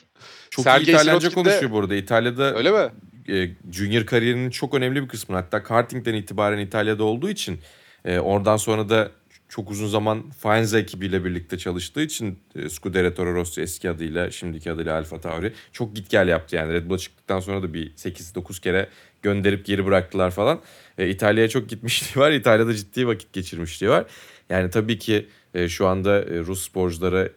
[0.51, 1.95] Çok Sergey iyi İtalyanca Sirotkin de- konuşuyor bu arada.
[1.95, 2.91] İtalya'da Öyle mi?
[3.29, 5.37] e, junior kariyerinin çok önemli bir kısmı.
[5.37, 7.61] Hatta kartingden itibaren İtalya'da olduğu için
[8.05, 9.11] e, oradan sonra da
[9.51, 15.21] çok uzun zaman Faenza ekibiyle birlikte çalıştığı için e, Rosso eski adıyla şimdiki adıyla Alfa
[15.21, 16.73] Tauri çok git gel yaptı yani.
[16.73, 18.89] Red Bull'a çıktıktan sonra da bir 8-9 kere
[19.23, 20.61] gönderip geri bıraktılar falan.
[20.99, 22.31] E, İtalya'ya çok gitmişliği var.
[22.31, 24.07] İtalya'da ciddi vakit geçirmişliği var.
[24.51, 27.29] Yani tabii ki e, şu anda e, Rus sporculara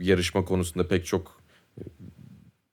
[0.00, 1.40] yarışma konusunda pek çok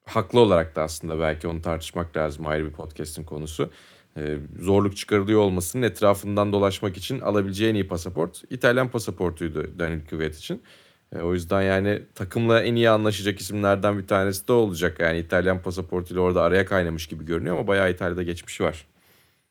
[0.06, 3.71] haklı olarak da aslında belki onu tartışmak lazım ayrı bir podcast'in konusu.
[4.19, 10.36] Ee, zorluk çıkarılıyor olmasının etrafından dolaşmak için alabileceği en iyi pasaport İtalyan pasaportuydu Daniel Kvyat
[10.36, 10.62] için.
[11.15, 14.99] Ee, o yüzden yani takımla en iyi anlaşacak isimlerden bir tanesi de olacak.
[14.99, 18.86] Yani İtalyan pasaportuyla orada araya kaynamış gibi görünüyor ama bayağı İtalya'da geçmişi var.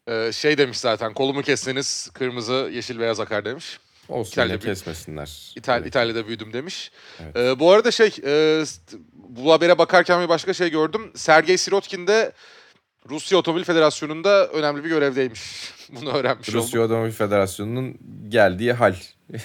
[0.09, 3.79] Ee, şey demiş zaten kolumu kesseniz kırmızı yeşil beyaz akar demiş.
[4.09, 5.53] Olsun İtalya yine bir- kesmesinler.
[5.57, 5.87] İtal- Evet.
[5.89, 6.91] İtalya'da büyüdüm demiş.
[7.23, 7.37] Evet.
[7.37, 8.65] Ee, bu arada şey e,
[9.15, 11.11] bu habere bakarken bir başka şey gördüm.
[11.15, 12.33] Sergey Sirotkin de
[13.11, 15.73] Rusya Otomobil Federasyonu'nda önemli bir görevdeymiş.
[15.91, 16.91] Bunu öğrenmiş Rusya oldum.
[16.91, 18.95] Otomobil Federasyonu'nun geldiği hal.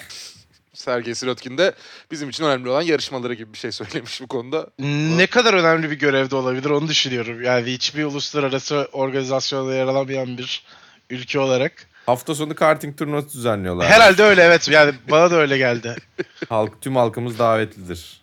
[0.74, 1.72] Sergey Sirotkin de
[2.10, 4.70] bizim için önemli olan yarışmaları gibi bir şey söylemiş bu konuda.
[5.16, 7.42] Ne kadar önemli bir görevde olabilir onu düşünüyorum.
[7.42, 10.64] Yani hiçbir uluslararası organizasyonda yer alamayan bir
[11.10, 11.86] ülke olarak.
[12.06, 13.86] Hafta sonu karting turnuvası düzenliyorlar.
[13.86, 14.68] Herhalde öyle evet.
[14.68, 15.96] Yani bana da öyle geldi.
[16.48, 18.20] Halk, tüm halkımız davetlidir.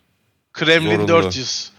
[0.52, 1.08] Kremlin Zorunlu.
[1.08, 1.72] 400.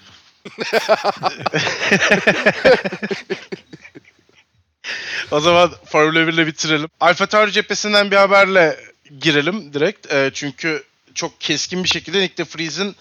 [5.31, 6.89] o zaman Formula 1 ile bitirelim.
[6.99, 8.79] Alfa Tauri cephesinden bir haberle
[9.19, 10.13] girelim direkt.
[10.13, 10.83] E, çünkü
[11.15, 12.95] çok keskin bir şekilde Nick de Vries'in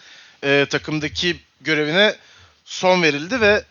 [0.44, 2.16] e, takımdaki görevine
[2.64, 3.64] son verildi ve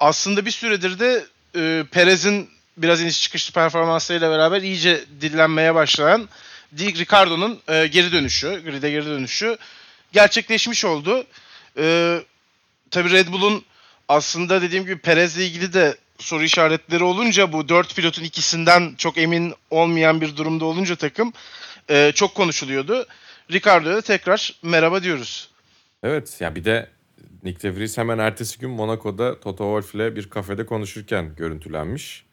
[0.00, 1.24] aslında bir süredir de
[1.56, 6.28] e, Perez'in biraz iniş çıkışlı performanslarıyla beraber iyice dillenmeye başlayan
[6.76, 9.58] Di Ricardo'nun e, geri dönüşü, grid'e geri dönüşü
[10.12, 11.26] gerçekleşmiş oldu.
[11.78, 12.18] E,
[12.90, 13.64] tabii Red Bull'un
[14.08, 19.54] aslında dediğim gibi Perez'le ilgili de soru işaretleri olunca bu dört pilotun ikisinden çok emin
[19.70, 21.32] olmayan bir durumda olunca takım
[21.90, 23.06] e, çok konuşuluyordu.
[23.52, 25.48] Ricardo'ya da tekrar merhaba diyoruz.
[26.02, 26.88] Evet ya bir de
[27.42, 32.24] Nick De Vries hemen ertesi gün Monaco'da Toto Wolff ile bir kafede konuşurken görüntülenmiş.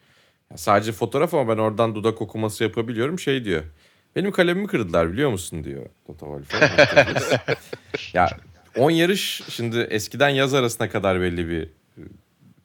[0.51, 3.20] Ya sadece fotoğraf ama ben oradan dudak okuması yapabiliyorum.
[3.20, 3.64] Şey diyor.
[4.16, 7.34] Benim kalemimi kırdılar biliyor musun diyor Toto Vries.
[8.14, 8.30] ya
[8.78, 12.01] 10 yarış şimdi eskiden yaz arasına kadar belli bir e,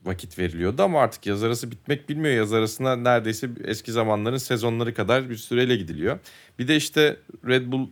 [0.04, 2.34] vakit veriliyordu ama artık yaz arası bitmek bilmiyor.
[2.34, 6.18] Yaz arasına neredeyse eski zamanların sezonları kadar bir süreyle gidiliyor.
[6.58, 7.88] Bir de işte Red Bull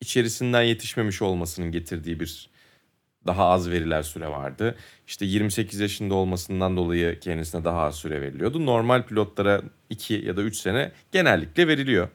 [0.00, 2.50] içerisinden yetişmemiş olmasının getirdiği bir
[3.26, 4.74] daha az veriler süre vardı.
[5.06, 8.66] İşte 28 yaşında olmasından dolayı kendisine daha az süre veriliyordu.
[8.66, 12.08] Normal pilotlara 2 ya da 3 sene genellikle veriliyor.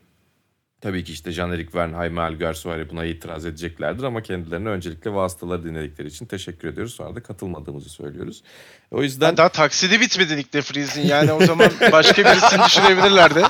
[0.84, 6.08] Tabii ki işte Jean-Eric Verne, Jaime Alguersuari buna itiraz edeceklerdir ama kendilerine öncelikle vasıtaları dinledikleri
[6.08, 6.94] için teşekkür ediyoruz.
[6.94, 8.44] Sonra da katılmadığımızı söylüyoruz.
[8.92, 13.42] O yüzden Daha taksidi bitmedi Nick de Vries'in yani o zaman başka birisini düşünebilirlerdi.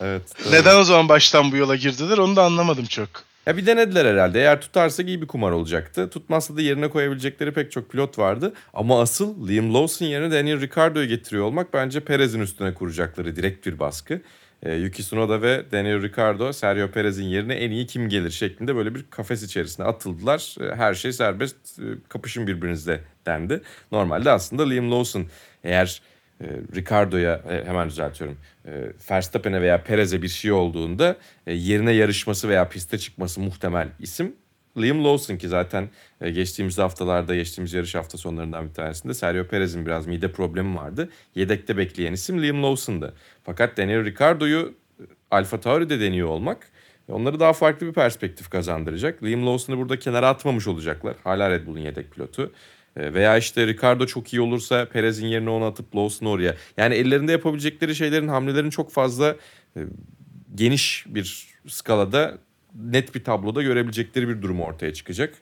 [0.00, 0.22] evet.
[0.44, 0.54] tabii.
[0.54, 3.08] Neden o zaman baştan bu yola girdiler onu da anlamadım çok.
[3.46, 4.40] Ya bir denediler herhalde.
[4.40, 6.10] Eğer tutarsa iyi bir kumar olacaktı.
[6.10, 8.52] Tutmazsa da yerine koyabilecekleri pek çok pilot vardı.
[8.74, 13.78] Ama asıl Liam Lawson yerine Daniel Ricciardo'yu getiriyor olmak bence Perez'in üstüne kuracakları direkt bir
[13.78, 14.20] baskı.
[14.62, 18.94] Ee, Yuki Tsunoda ve Daniel Ricciardo Sergio Perez'in yerine en iyi kim gelir şeklinde böyle
[18.94, 20.56] bir kafes içerisine atıldılar.
[20.60, 23.62] Ee, Her şey serbest e, kapışın birbirinizle dendi.
[23.92, 25.26] Normalde aslında Liam Lawson
[25.64, 26.02] eğer
[26.40, 26.46] e,
[26.76, 28.38] Ricardo'ya e, hemen düzeltiyorum.
[28.66, 28.70] E,
[29.10, 34.36] Verstappen'e veya Perez'e bir şey olduğunda e, yerine yarışması veya piste çıkması muhtemel isim
[34.78, 35.90] Liam Lawson ki zaten
[36.20, 41.10] e, geçtiğimiz haftalarda geçtiğimiz yarış hafta sonlarından bir tanesinde Sergio Perez'in biraz mide problemi vardı.
[41.34, 43.14] Yedekte bekleyen isim Liam Lawson'dı.
[43.44, 46.70] Fakat Daniel Ricciardo'yu e, Alfa Tauri'de deniyor olmak
[47.08, 49.22] e, onları daha farklı bir perspektif kazandıracak.
[49.22, 51.16] Liam Lawson'ı burada kenara atmamış olacaklar.
[51.24, 52.52] Hala Red Bull'un yedek pilotu.
[52.96, 56.56] Veya işte Ricardo çok iyi olursa Perez'in yerine onu atıp Lawson'ı oraya.
[56.76, 59.36] Yani ellerinde yapabilecekleri şeylerin hamlelerin çok fazla
[60.54, 62.38] geniş bir skalada
[62.74, 65.34] net bir tabloda görebilecekleri bir durum ortaya çıkacak.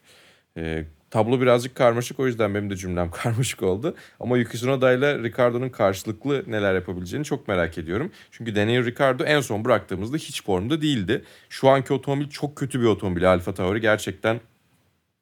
[0.57, 3.95] E, tablo birazcık karmaşık o yüzden benim de cümlem karmaşık oldu.
[4.21, 8.13] Ama Yuki Tsunoda ile Ricardo'nun karşılıklı neler yapabileceğini çok merak ediyorum.
[8.31, 11.25] Çünkü Daniel Ricardo en son bıraktığımızda hiç formda değildi.
[11.49, 13.31] Şu anki otomobil çok kötü bir otomobil.
[13.31, 14.41] Alfa Tauri gerçekten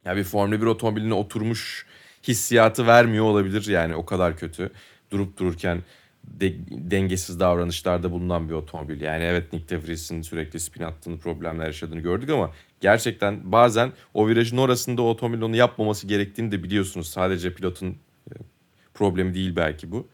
[0.05, 1.87] ya bir Formula 1 otomobiline oturmuş
[2.29, 4.71] hissiyatı vermiyor olabilir yani o kadar kötü.
[5.11, 5.83] Durup dururken
[6.27, 9.01] de- dengesiz davranışlarda bulunan bir otomobil.
[9.01, 12.51] Yani evet Nick De sürekli spin attığını, problemler yaşadığını gördük ama
[12.81, 17.09] gerçekten bazen o virajın orasında o otomobilin onu yapmaması gerektiğini de biliyorsunuz.
[17.09, 17.97] Sadece pilotun
[18.31, 18.35] e,
[18.95, 20.09] problemi değil belki bu.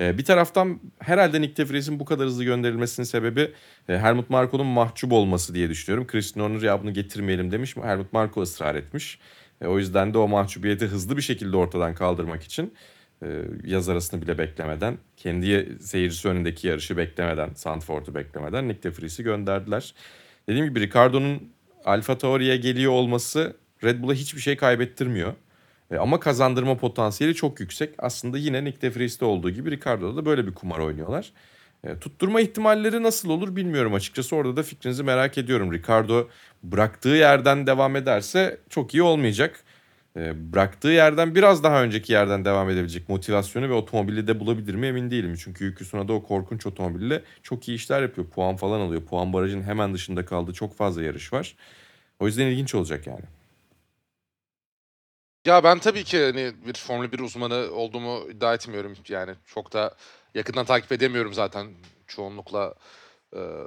[0.00, 3.50] E, Bir taraftan herhalde Nick De bu kadar hızlı gönderilmesinin sebebi
[3.88, 6.06] e, Helmut Marko'nun mahcup olması diye düşünüyorum.
[6.06, 7.82] Christian Horner ya bunu getirmeyelim demiş mi?
[7.84, 9.18] Helmut Marko ısrar etmiş.
[9.66, 12.72] O yüzden de o mahcubiyeti hızlı bir şekilde ortadan kaldırmak için
[13.64, 19.94] yaz arasını bile beklemeden, kendi seyircisi önündeki yarışı beklemeden, Sandford'u beklemeden Nick De Vries'i gönderdiler.
[20.48, 21.52] Dediğim gibi Ricardo'nun
[21.84, 25.34] Alfa Tauri'ye geliyor olması Red Bull'a hiçbir şey kaybettirmiyor.
[25.90, 27.94] E, ama kazandırma potansiyeli çok yüksek.
[27.98, 31.32] Aslında yine Nick De Vries'te olduğu gibi Ricardo'da da böyle bir kumar oynuyorlar.
[31.84, 34.36] E, tutturma ihtimalleri nasıl olur bilmiyorum açıkçası.
[34.36, 35.72] Orada da fikrinizi merak ediyorum.
[35.72, 36.28] Ricardo
[36.62, 39.64] bıraktığı yerden devam ederse çok iyi olmayacak.
[40.16, 44.86] E, bıraktığı yerden biraz daha önceki yerden devam edebilecek motivasyonu ve otomobili de bulabilir mi
[44.86, 45.36] emin değilim.
[45.44, 48.28] Çünkü Yuki Tsunoda o korkunç otomobille çok iyi işler yapıyor.
[48.28, 49.02] Puan falan alıyor.
[49.02, 51.56] Puan barajının hemen dışında kaldığı çok fazla yarış var.
[52.20, 53.24] O yüzden ilginç olacak yani.
[55.46, 58.94] Ya ben tabii ki hani bir Formula 1 uzmanı olduğumu iddia etmiyorum.
[59.08, 59.94] Yani çok da
[60.34, 61.66] yakından takip edemiyorum zaten
[62.06, 62.74] çoğunlukla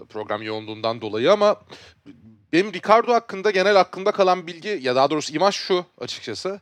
[0.10, 1.56] program yoğunluğundan dolayı ama
[2.54, 6.62] benim Ricardo hakkında genel aklımda kalan bilgi ya daha doğrusu imaj şu açıkçası.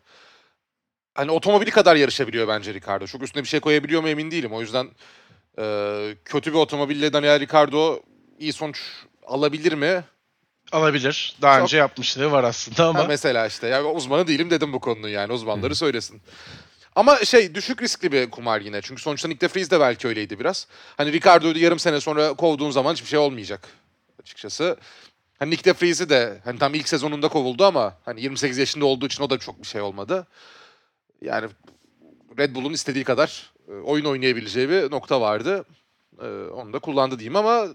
[1.16, 3.08] Hani otomobili kadar yarışabiliyor bence Ricardo.
[3.08, 4.54] Çok üstüne bir şey koyabiliyor mu emin değilim.
[4.54, 4.88] O yüzden
[5.60, 8.00] e, kötü bir otomobille Daniel Ricardo
[8.40, 8.82] iyi sonuç
[9.28, 10.04] alabilir mi?
[10.72, 11.36] Alabilir.
[11.42, 13.00] Daha Çok- önce yapmışlığı var aslında ama.
[13.00, 16.22] Ha, mesela işte ya uzmanı değilim dedim bu konunun yani uzmanları söylesin.
[16.96, 18.82] Ama şey düşük riskli bir kumar yine.
[18.82, 20.68] Çünkü sonuçta Nick de Vries de belki öyleydi biraz.
[20.98, 23.68] Hani Ricardo'yu yarım sene sonra kovduğun zaman hiçbir şey olmayacak
[24.22, 24.78] açıkçası.
[25.40, 29.06] Hani Nick de Vries'i de hani tam ilk sezonunda kovuldu ama hani 28 yaşında olduğu
[29.06, 30.28] için o da çok bir şey olmadı.
[31.22, 31.50] Yani
[32.38, 35.66] Red Bull'un istediği kadar e, oyun oynayabileceği bir nokta vardı.
[36.22, 37.68] E, Onu da kullandı diyeyim ama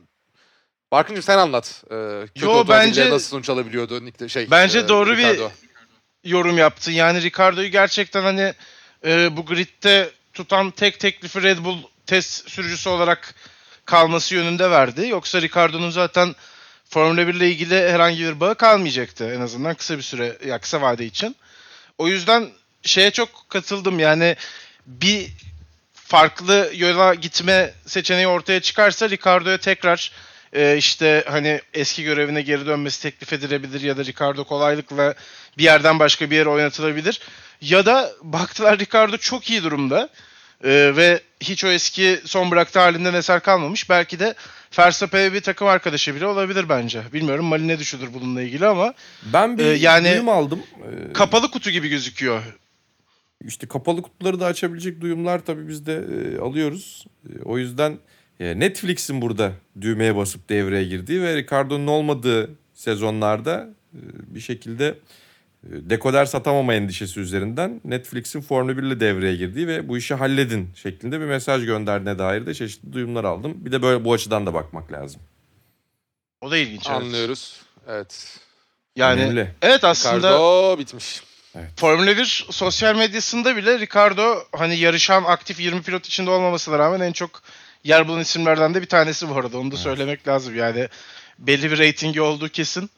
[0.93, 1.85] Barkıncığım sen anlat.
[1.87, 4.51] E, kötü Yo, bence- nasıl sonuç alabiliyordu Nick de, şey.
[4.51, 5.51] Bence e, doğru bir- Ricardo.
[6.25, 6.91] yorum yaptı.
[6.91, 8.55] Yani Ricardo'yu gerçekten hani
[9.05, 13.35] e, bu gridde tutan tek teklifi Red Bull test sürücüsü olarak
[13.85, 15.09] kalması yönünde verdi.
[15.09, 16.35] Yoksa Ricardo'nun zaten
[16.91, 20.81] Formula 1 ile ilgili herhangi bir bağı kalmayacaktı en azından kısa bir süre ya kısa
[20.81, 21.37] vade için.
[21.99, 22.51] O yüzden
[22.83, 24.37] şeye çok katıldım yani
[24.87, 25.31] bir
[25.95, 30.13] farklı yola gitme seçeneği ortaya çıkarsa Ricardo'ya tekrar
[30.55, 35.15] e, işte hani eski görevine geri dönmesi teklif edilebilir ya da Ricardo kolaylıkla
[35.59, 37.21] bir yerden başka bir yere oynatılabilir.
[37.61, 40.09] Ya da baktılar Ricardo çok iyi durumda
[40.65, 43.91] e, ve hiç o eski son bıraktığı halinden eser kalmamış.
[43.91, 44.35] Belki de
[44.79, 47.03] Verstappen'e bir takım arkadaşı bile olabilir bence.
[47.13, 50.63] Bilmiyorum Mali ne düşünür bununla ilgili ama Ben bir Ee, yani- duyum aldım.
[51.09, 52.43] Ee, kapalı kutu gibi gözüküyor.
[53.47, 57.05] İşte kapalı kutuları da açabilecek duyumlar tabii biz de e, alıyoruz.
[57.29, 57.99] E, o yüzden e,
[58.41, 64.01] Netflix'in burada düğmeye basıp devreye girdiği ve Ricardo'nun olmadığı sezonlarda e,
[64.35, 69.99] bir şekilde e, dekoder satamama endişesi üzerinden Netflix'in Formula 1 ile devreye girdiği ve bu
[69.99, 73.55] işi halledin şeklinde bir mesaj gönderdiğine dair de çeşitli duyumlar aldım.
[73.57, 75.20] Bir de böyle bu açıdan da bakmak lazım.
[76.41, 76.87] O da ilginç.
[76.87, 76.97] evet.
[76.97, 77.61] Anlıyoruz.
[77.89, 78.41] Evet.
[78.97, 79.51] Yani Önemli.
[79.62, 81.22] evet aslında Ricardo bitmiş.
[81.76, 87.12] Formula 1 sosyal medyasında bile Ricardo hani yarışan aktif 20 pilot içinde olmamasına rağmen en
[87.12, 87.43] çok
[87.85, 89.59] yer bulan isimlerden de bir tanesi bu arada.
[89.59, 90.57] Onu da söylemek lazım.
[90.57, 90.89] Yani
[91.39, 92.91] belli bir reytingi olduğu kesin.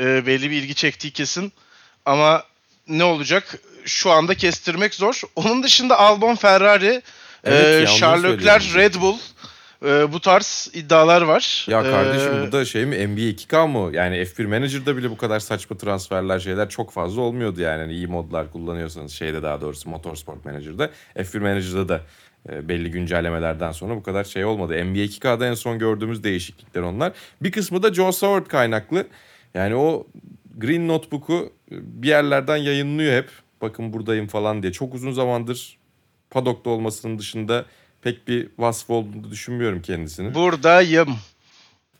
[0.00, 1.52] e, belli bir ilgi çektiği kesin.
[2.06, 2.44] Ama
[2.88, 3.58] ne olacak?
[3.84, 5.22] Şu anda kestirmek zor.
[5.36, 7.02] Onun dışında Albon, Ferrari,
[7.44, 8.74] Evet, e, Charles.
[8.74, 9.16] Red Bull
[9.84, 11.66] e, bu tarz iddialar var.
[11.68, 13.96] Ya kardeşim E, bu da şey mi NBA 2K mı?
[13.96, 17.80] Yani F1 Manager'da bile bu kadar saçma transferler şeyler çok fazla olmuyordu yani.
[17.80, 20.90] Hani iyi modlar kullanıyorsanız şeyde daha doğrusu Motorsport Manager'da.
[21.16, 22.00] F1 Manager'da da
[22.48, 24.84] belli güncellemelerden sonra bu kadar şey olmadı.
[24.84, 27.12] NBA 2K'da en son gördüğümüz değişiklikler onlar.
[27.42, 29.06] Bir kısmı da Joe Saward kaynaklı.
[29.54, 30.06] Yani o
[30.56, 33.28] Green Notebook'u e, bir yerlerden yayınlıyor hep.
[33.62, 34.72] Bakın buradayım falan diye.
[34.72, 35.78] Çok uzun zamandır
[36.30, 37.64] paddock'ta olmasının dışında
[38.02, 40.34] pek bir vasfı olduğunu düşünmüyorum kendisinin.
[40.34, 41.16] buradayım.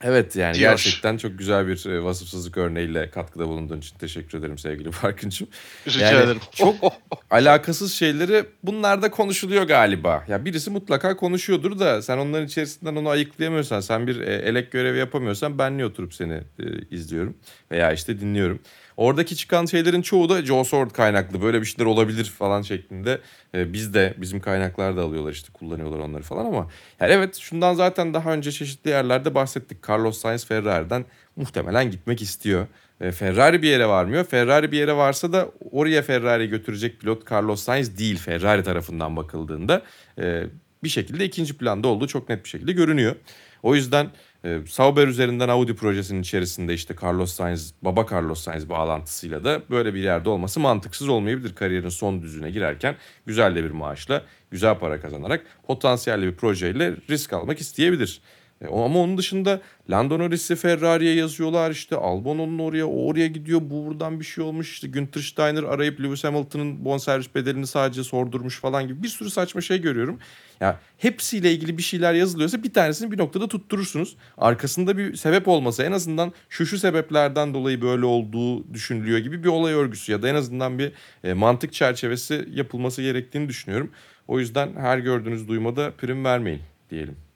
[0.05, 0.70] Evet yani diyor.
[0.70, 5.48] gerçekten çok güzel bir e, vasıfsızlık örneğiyle katkıda bulunduğun için teşekkür ederim sevgili Farkın'cığım.
[5.86, 6.40] Rica Yani ederim.
[6.53, 6.74] çok
[7.30, 10.24] alakasız şeyleri bunlarda konuşuluyor galiba.
[10.28, 14.98] Ya birisi mutlaka konuşuyordur da sen onların içerisinden onu ayıklayamıyorsan, sen bir e, elek görevi
[14.98, 17.36] yapamıyorsan ben niye oturup seni e, izliyorum
[17.70, 18.61] veya işte dinliyorum.
[19.01, 21.42] Oradaki çıkan şeylerin çoğu da Joe Sword kaynaklı.
[21.42, 23.18] Böyle bir şeyler olabilir falan şeklinde.
[23.55, 26.70] E, biz de bizim kaynaklar da alıyorlar işte kullanıyorlar onları falan ama
[27.01, 29.88] yani evet şundan zaten daha önce çeşitli yerlerde bahsettik.
[29.88, 31.05] Carlos Sainz Ferrari'den
[31.36, 32.66] muhtemelen gitmek istiyor.
[33.01, 34.24] E, Ferrari bir yere varmıyor.
[34.24, 39.82] Ferrari bir yere varsa da oraya Ferrari götürecek pilot Carlos Sainz değil Ferrari tarafından bakıldığında.
[40.18, 40.42] E,
[40.82, 43.16] bir şekilde ikinci planda olduğu çok net bir şekilde görünüyor.
[43.62, 44.11] O yüzden
[44.45, 49.95] e, Sauber üzerinden Audi projesinin içerisinde işte Carlos Sainz, baba Carlos Sainz bağlantısıyla da böyle
[49.95, 51.55] bir yerde olması mantıksız olmayabilir.
[51.55, 57.32] Kariyerin son düzüne girerken güzel de bir maaşla, güzel para kazanarak potansiyelli bir projeyle risk
[57.32, 58.20] almak isteyebilir.
[58.61, 63.61] E, ama onun dışında Lando Norris'i Ferrari'ye yazıyorlar işte Albon onun oraya o oraya gidiyor
[63.64, 68.61] bu buradan bir şey olmuş işte Günther Steiner arayıp Lewis Hamilton'ın bonservis bedelini sadece sordurmuş
[68.61, 70.18] falan gibi bir sürü saçma şey görüyorum.
[70.61, 74.16] Ya hepsiyle ilgili bir şeyler yazılıyorsa bir tanesini bir noktada tutturursunuz.
[74.38, 79.48] Arkasında bir sebep olmasa en azından şu şu sebeplerden dolayı böyle olduğu düşünülüyor gibi bir
[79.48, 80.92] olay örgüsü ya da en azından bir
[81.24, 83.90] e, mantık çerçevesi yapılması gerektiğini düşünüyorum.
[84.28, 87.29] O yüzden her gördüğünüz duymada prim vermeyin diyelim.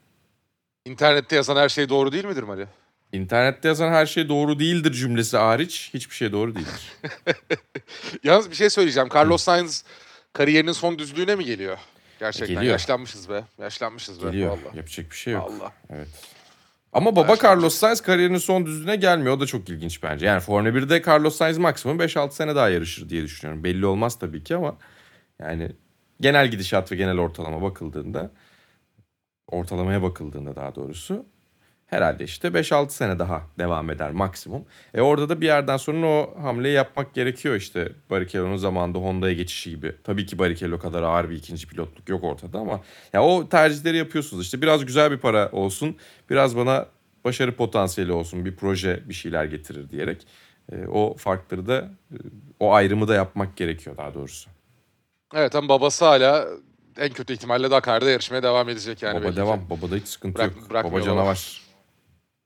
[0.85, 2.67] İnternette yazan her şey doğru değil midir Mali?
[3.13, 6.93] İnternette yazan her şey doğru değildir cümlesi hariç hiçbir şey doğru değildir.
[8.25, 9.09] Yalnız bir şey söyleyeceğim.
[9.15, 9.85] Carlos Sainz
[10.33, 11.79] kariyerinin son düzlüğüne mi geliyor?
[12.19, 12.73] Gerçekten Geliyor.
[12.73, 13.45] yaşlanmışız be.
[13.59, 14.27] Yaşlanmışız be.
[14.27, 14.51] Geliyor.
[14.51, 14.77] Vallahi.
[14.77, 15.51] Yapacak bir şey yok.
[15.51, 15.73] Allah.
[15.91, 16.09] Evet.
[16.93, 17.37] Ama baba.
[17.45, 19.37] Carlos Sainz kariyerinin son düzlüğüne gelmiyor.
[19.37, 20.27] O da çok ilginç bence.
[20.27, 23.65] Yani Formula 1'de Carlos Sainz maksimum 5-6 sene daha yarışır diye düşünüyorum.
[23.65, 24.77] Belli olmaz tabii ki ama
[25.41, 25.73] yani
[26.21, 28.31] genel gidişat ve genel ortalama bakıldığında
[29.55, 31.27] ortalamaya bakıldığında daha doğrusu
[31.87, 34.65] herhalde işte 5-6 sene daha devam eder maksimum.
[34.95, 39.71] E orada da bir yerden sonra o hamleyi yapmak gerekiyor işte Barrichello'nun zamanında Honda'ya geçişi
[39.71, 39.95] gibi.
[40.05, 42.81] Tabii ki Barrichello kadar ağır bir ikinci pilotluk yok ortada ama
[43.13, 44.45] ya o tercihleri yapıyorsunuz.
[44.45, 45.97] İşte biraz güzel bir para olsun,
[46.31, 46.87] biraz bana
[47.25, 50.27] başarı potansiyeli olsun, bir proje bir şeyler getirir diyerek
[50.73, 52.17] e, o farkları da e,
[52.61, 54.51] o ayrımı da yapmak gerekiyor daha doğrusu.
[55.35, 56.47] Evet ama babası hala
[56.99, 59.15] en kötü ihtimalle Dakar'da yarışmaya devam edecek yani.
[59.15, 59.37] Baba belli ki.
[59.37, 60.71] devam, babada hiç sıkıntı Bırak- yok.
[60.93, 61.61] Baba canavar.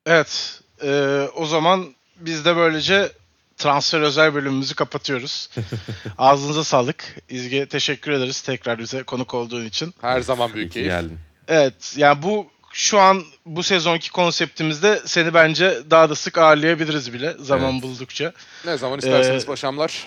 [0.06, 0.60] Evet.
[0.82, 3.12] e, o zaman biz de böylece
[3.56, 5.50] transfer özel bölümümüzü kapatıyoruz.
[6.18, 7.16] Ağzınıza sağlık.
[7.28, 9.94] İzge teşekkür ederiz tekrar bize konuk olduğun için.
[10.00, 10.88] Her zaman büyük keyif.
[10.88, 11.18] geldin.
[11.48, 17.36] Evet yani bu şu an bu sezonki konseptimizde seni bence daha da sık ağırlayabiliriz bile
[17.38, 17.82] zaman Evet.
[17.82, 18.32] buldukça.
[18.64, 20.06] Ne zaman isterseniz Ee, paşamlar.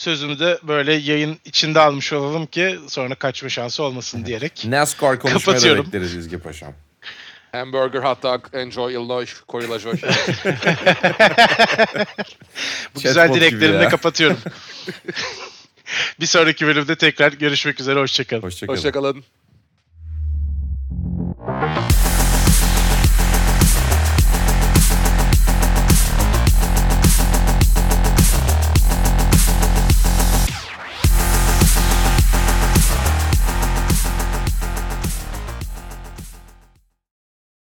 [0.00, 4.64] Sözümü de böyle yayın içinde almış olalım ki sonra kaçma şansı olmasın diyerek.
[4.64, 5.86] NASCAR konuşmaya da Kapatıyorum.
[5.86, 6.72] bekleriz İzge Paşam.
[7.52, 10.02] Hamburger, hot dog, enjoy Illinois, Korilajoj.
[10.02, 10.08] Bu
[13.00, 14.38] Chatbot güzel dileklerimle kapatıyorum.
[16.20, 18.00] bir sonraki bölümde tekrar görüşmek üzere.
[18.00, 18.42] Hoşçakalın.
[18.42, 18.76] Hoşçakalın.
[18.76, 19.24] Hoşçakalın.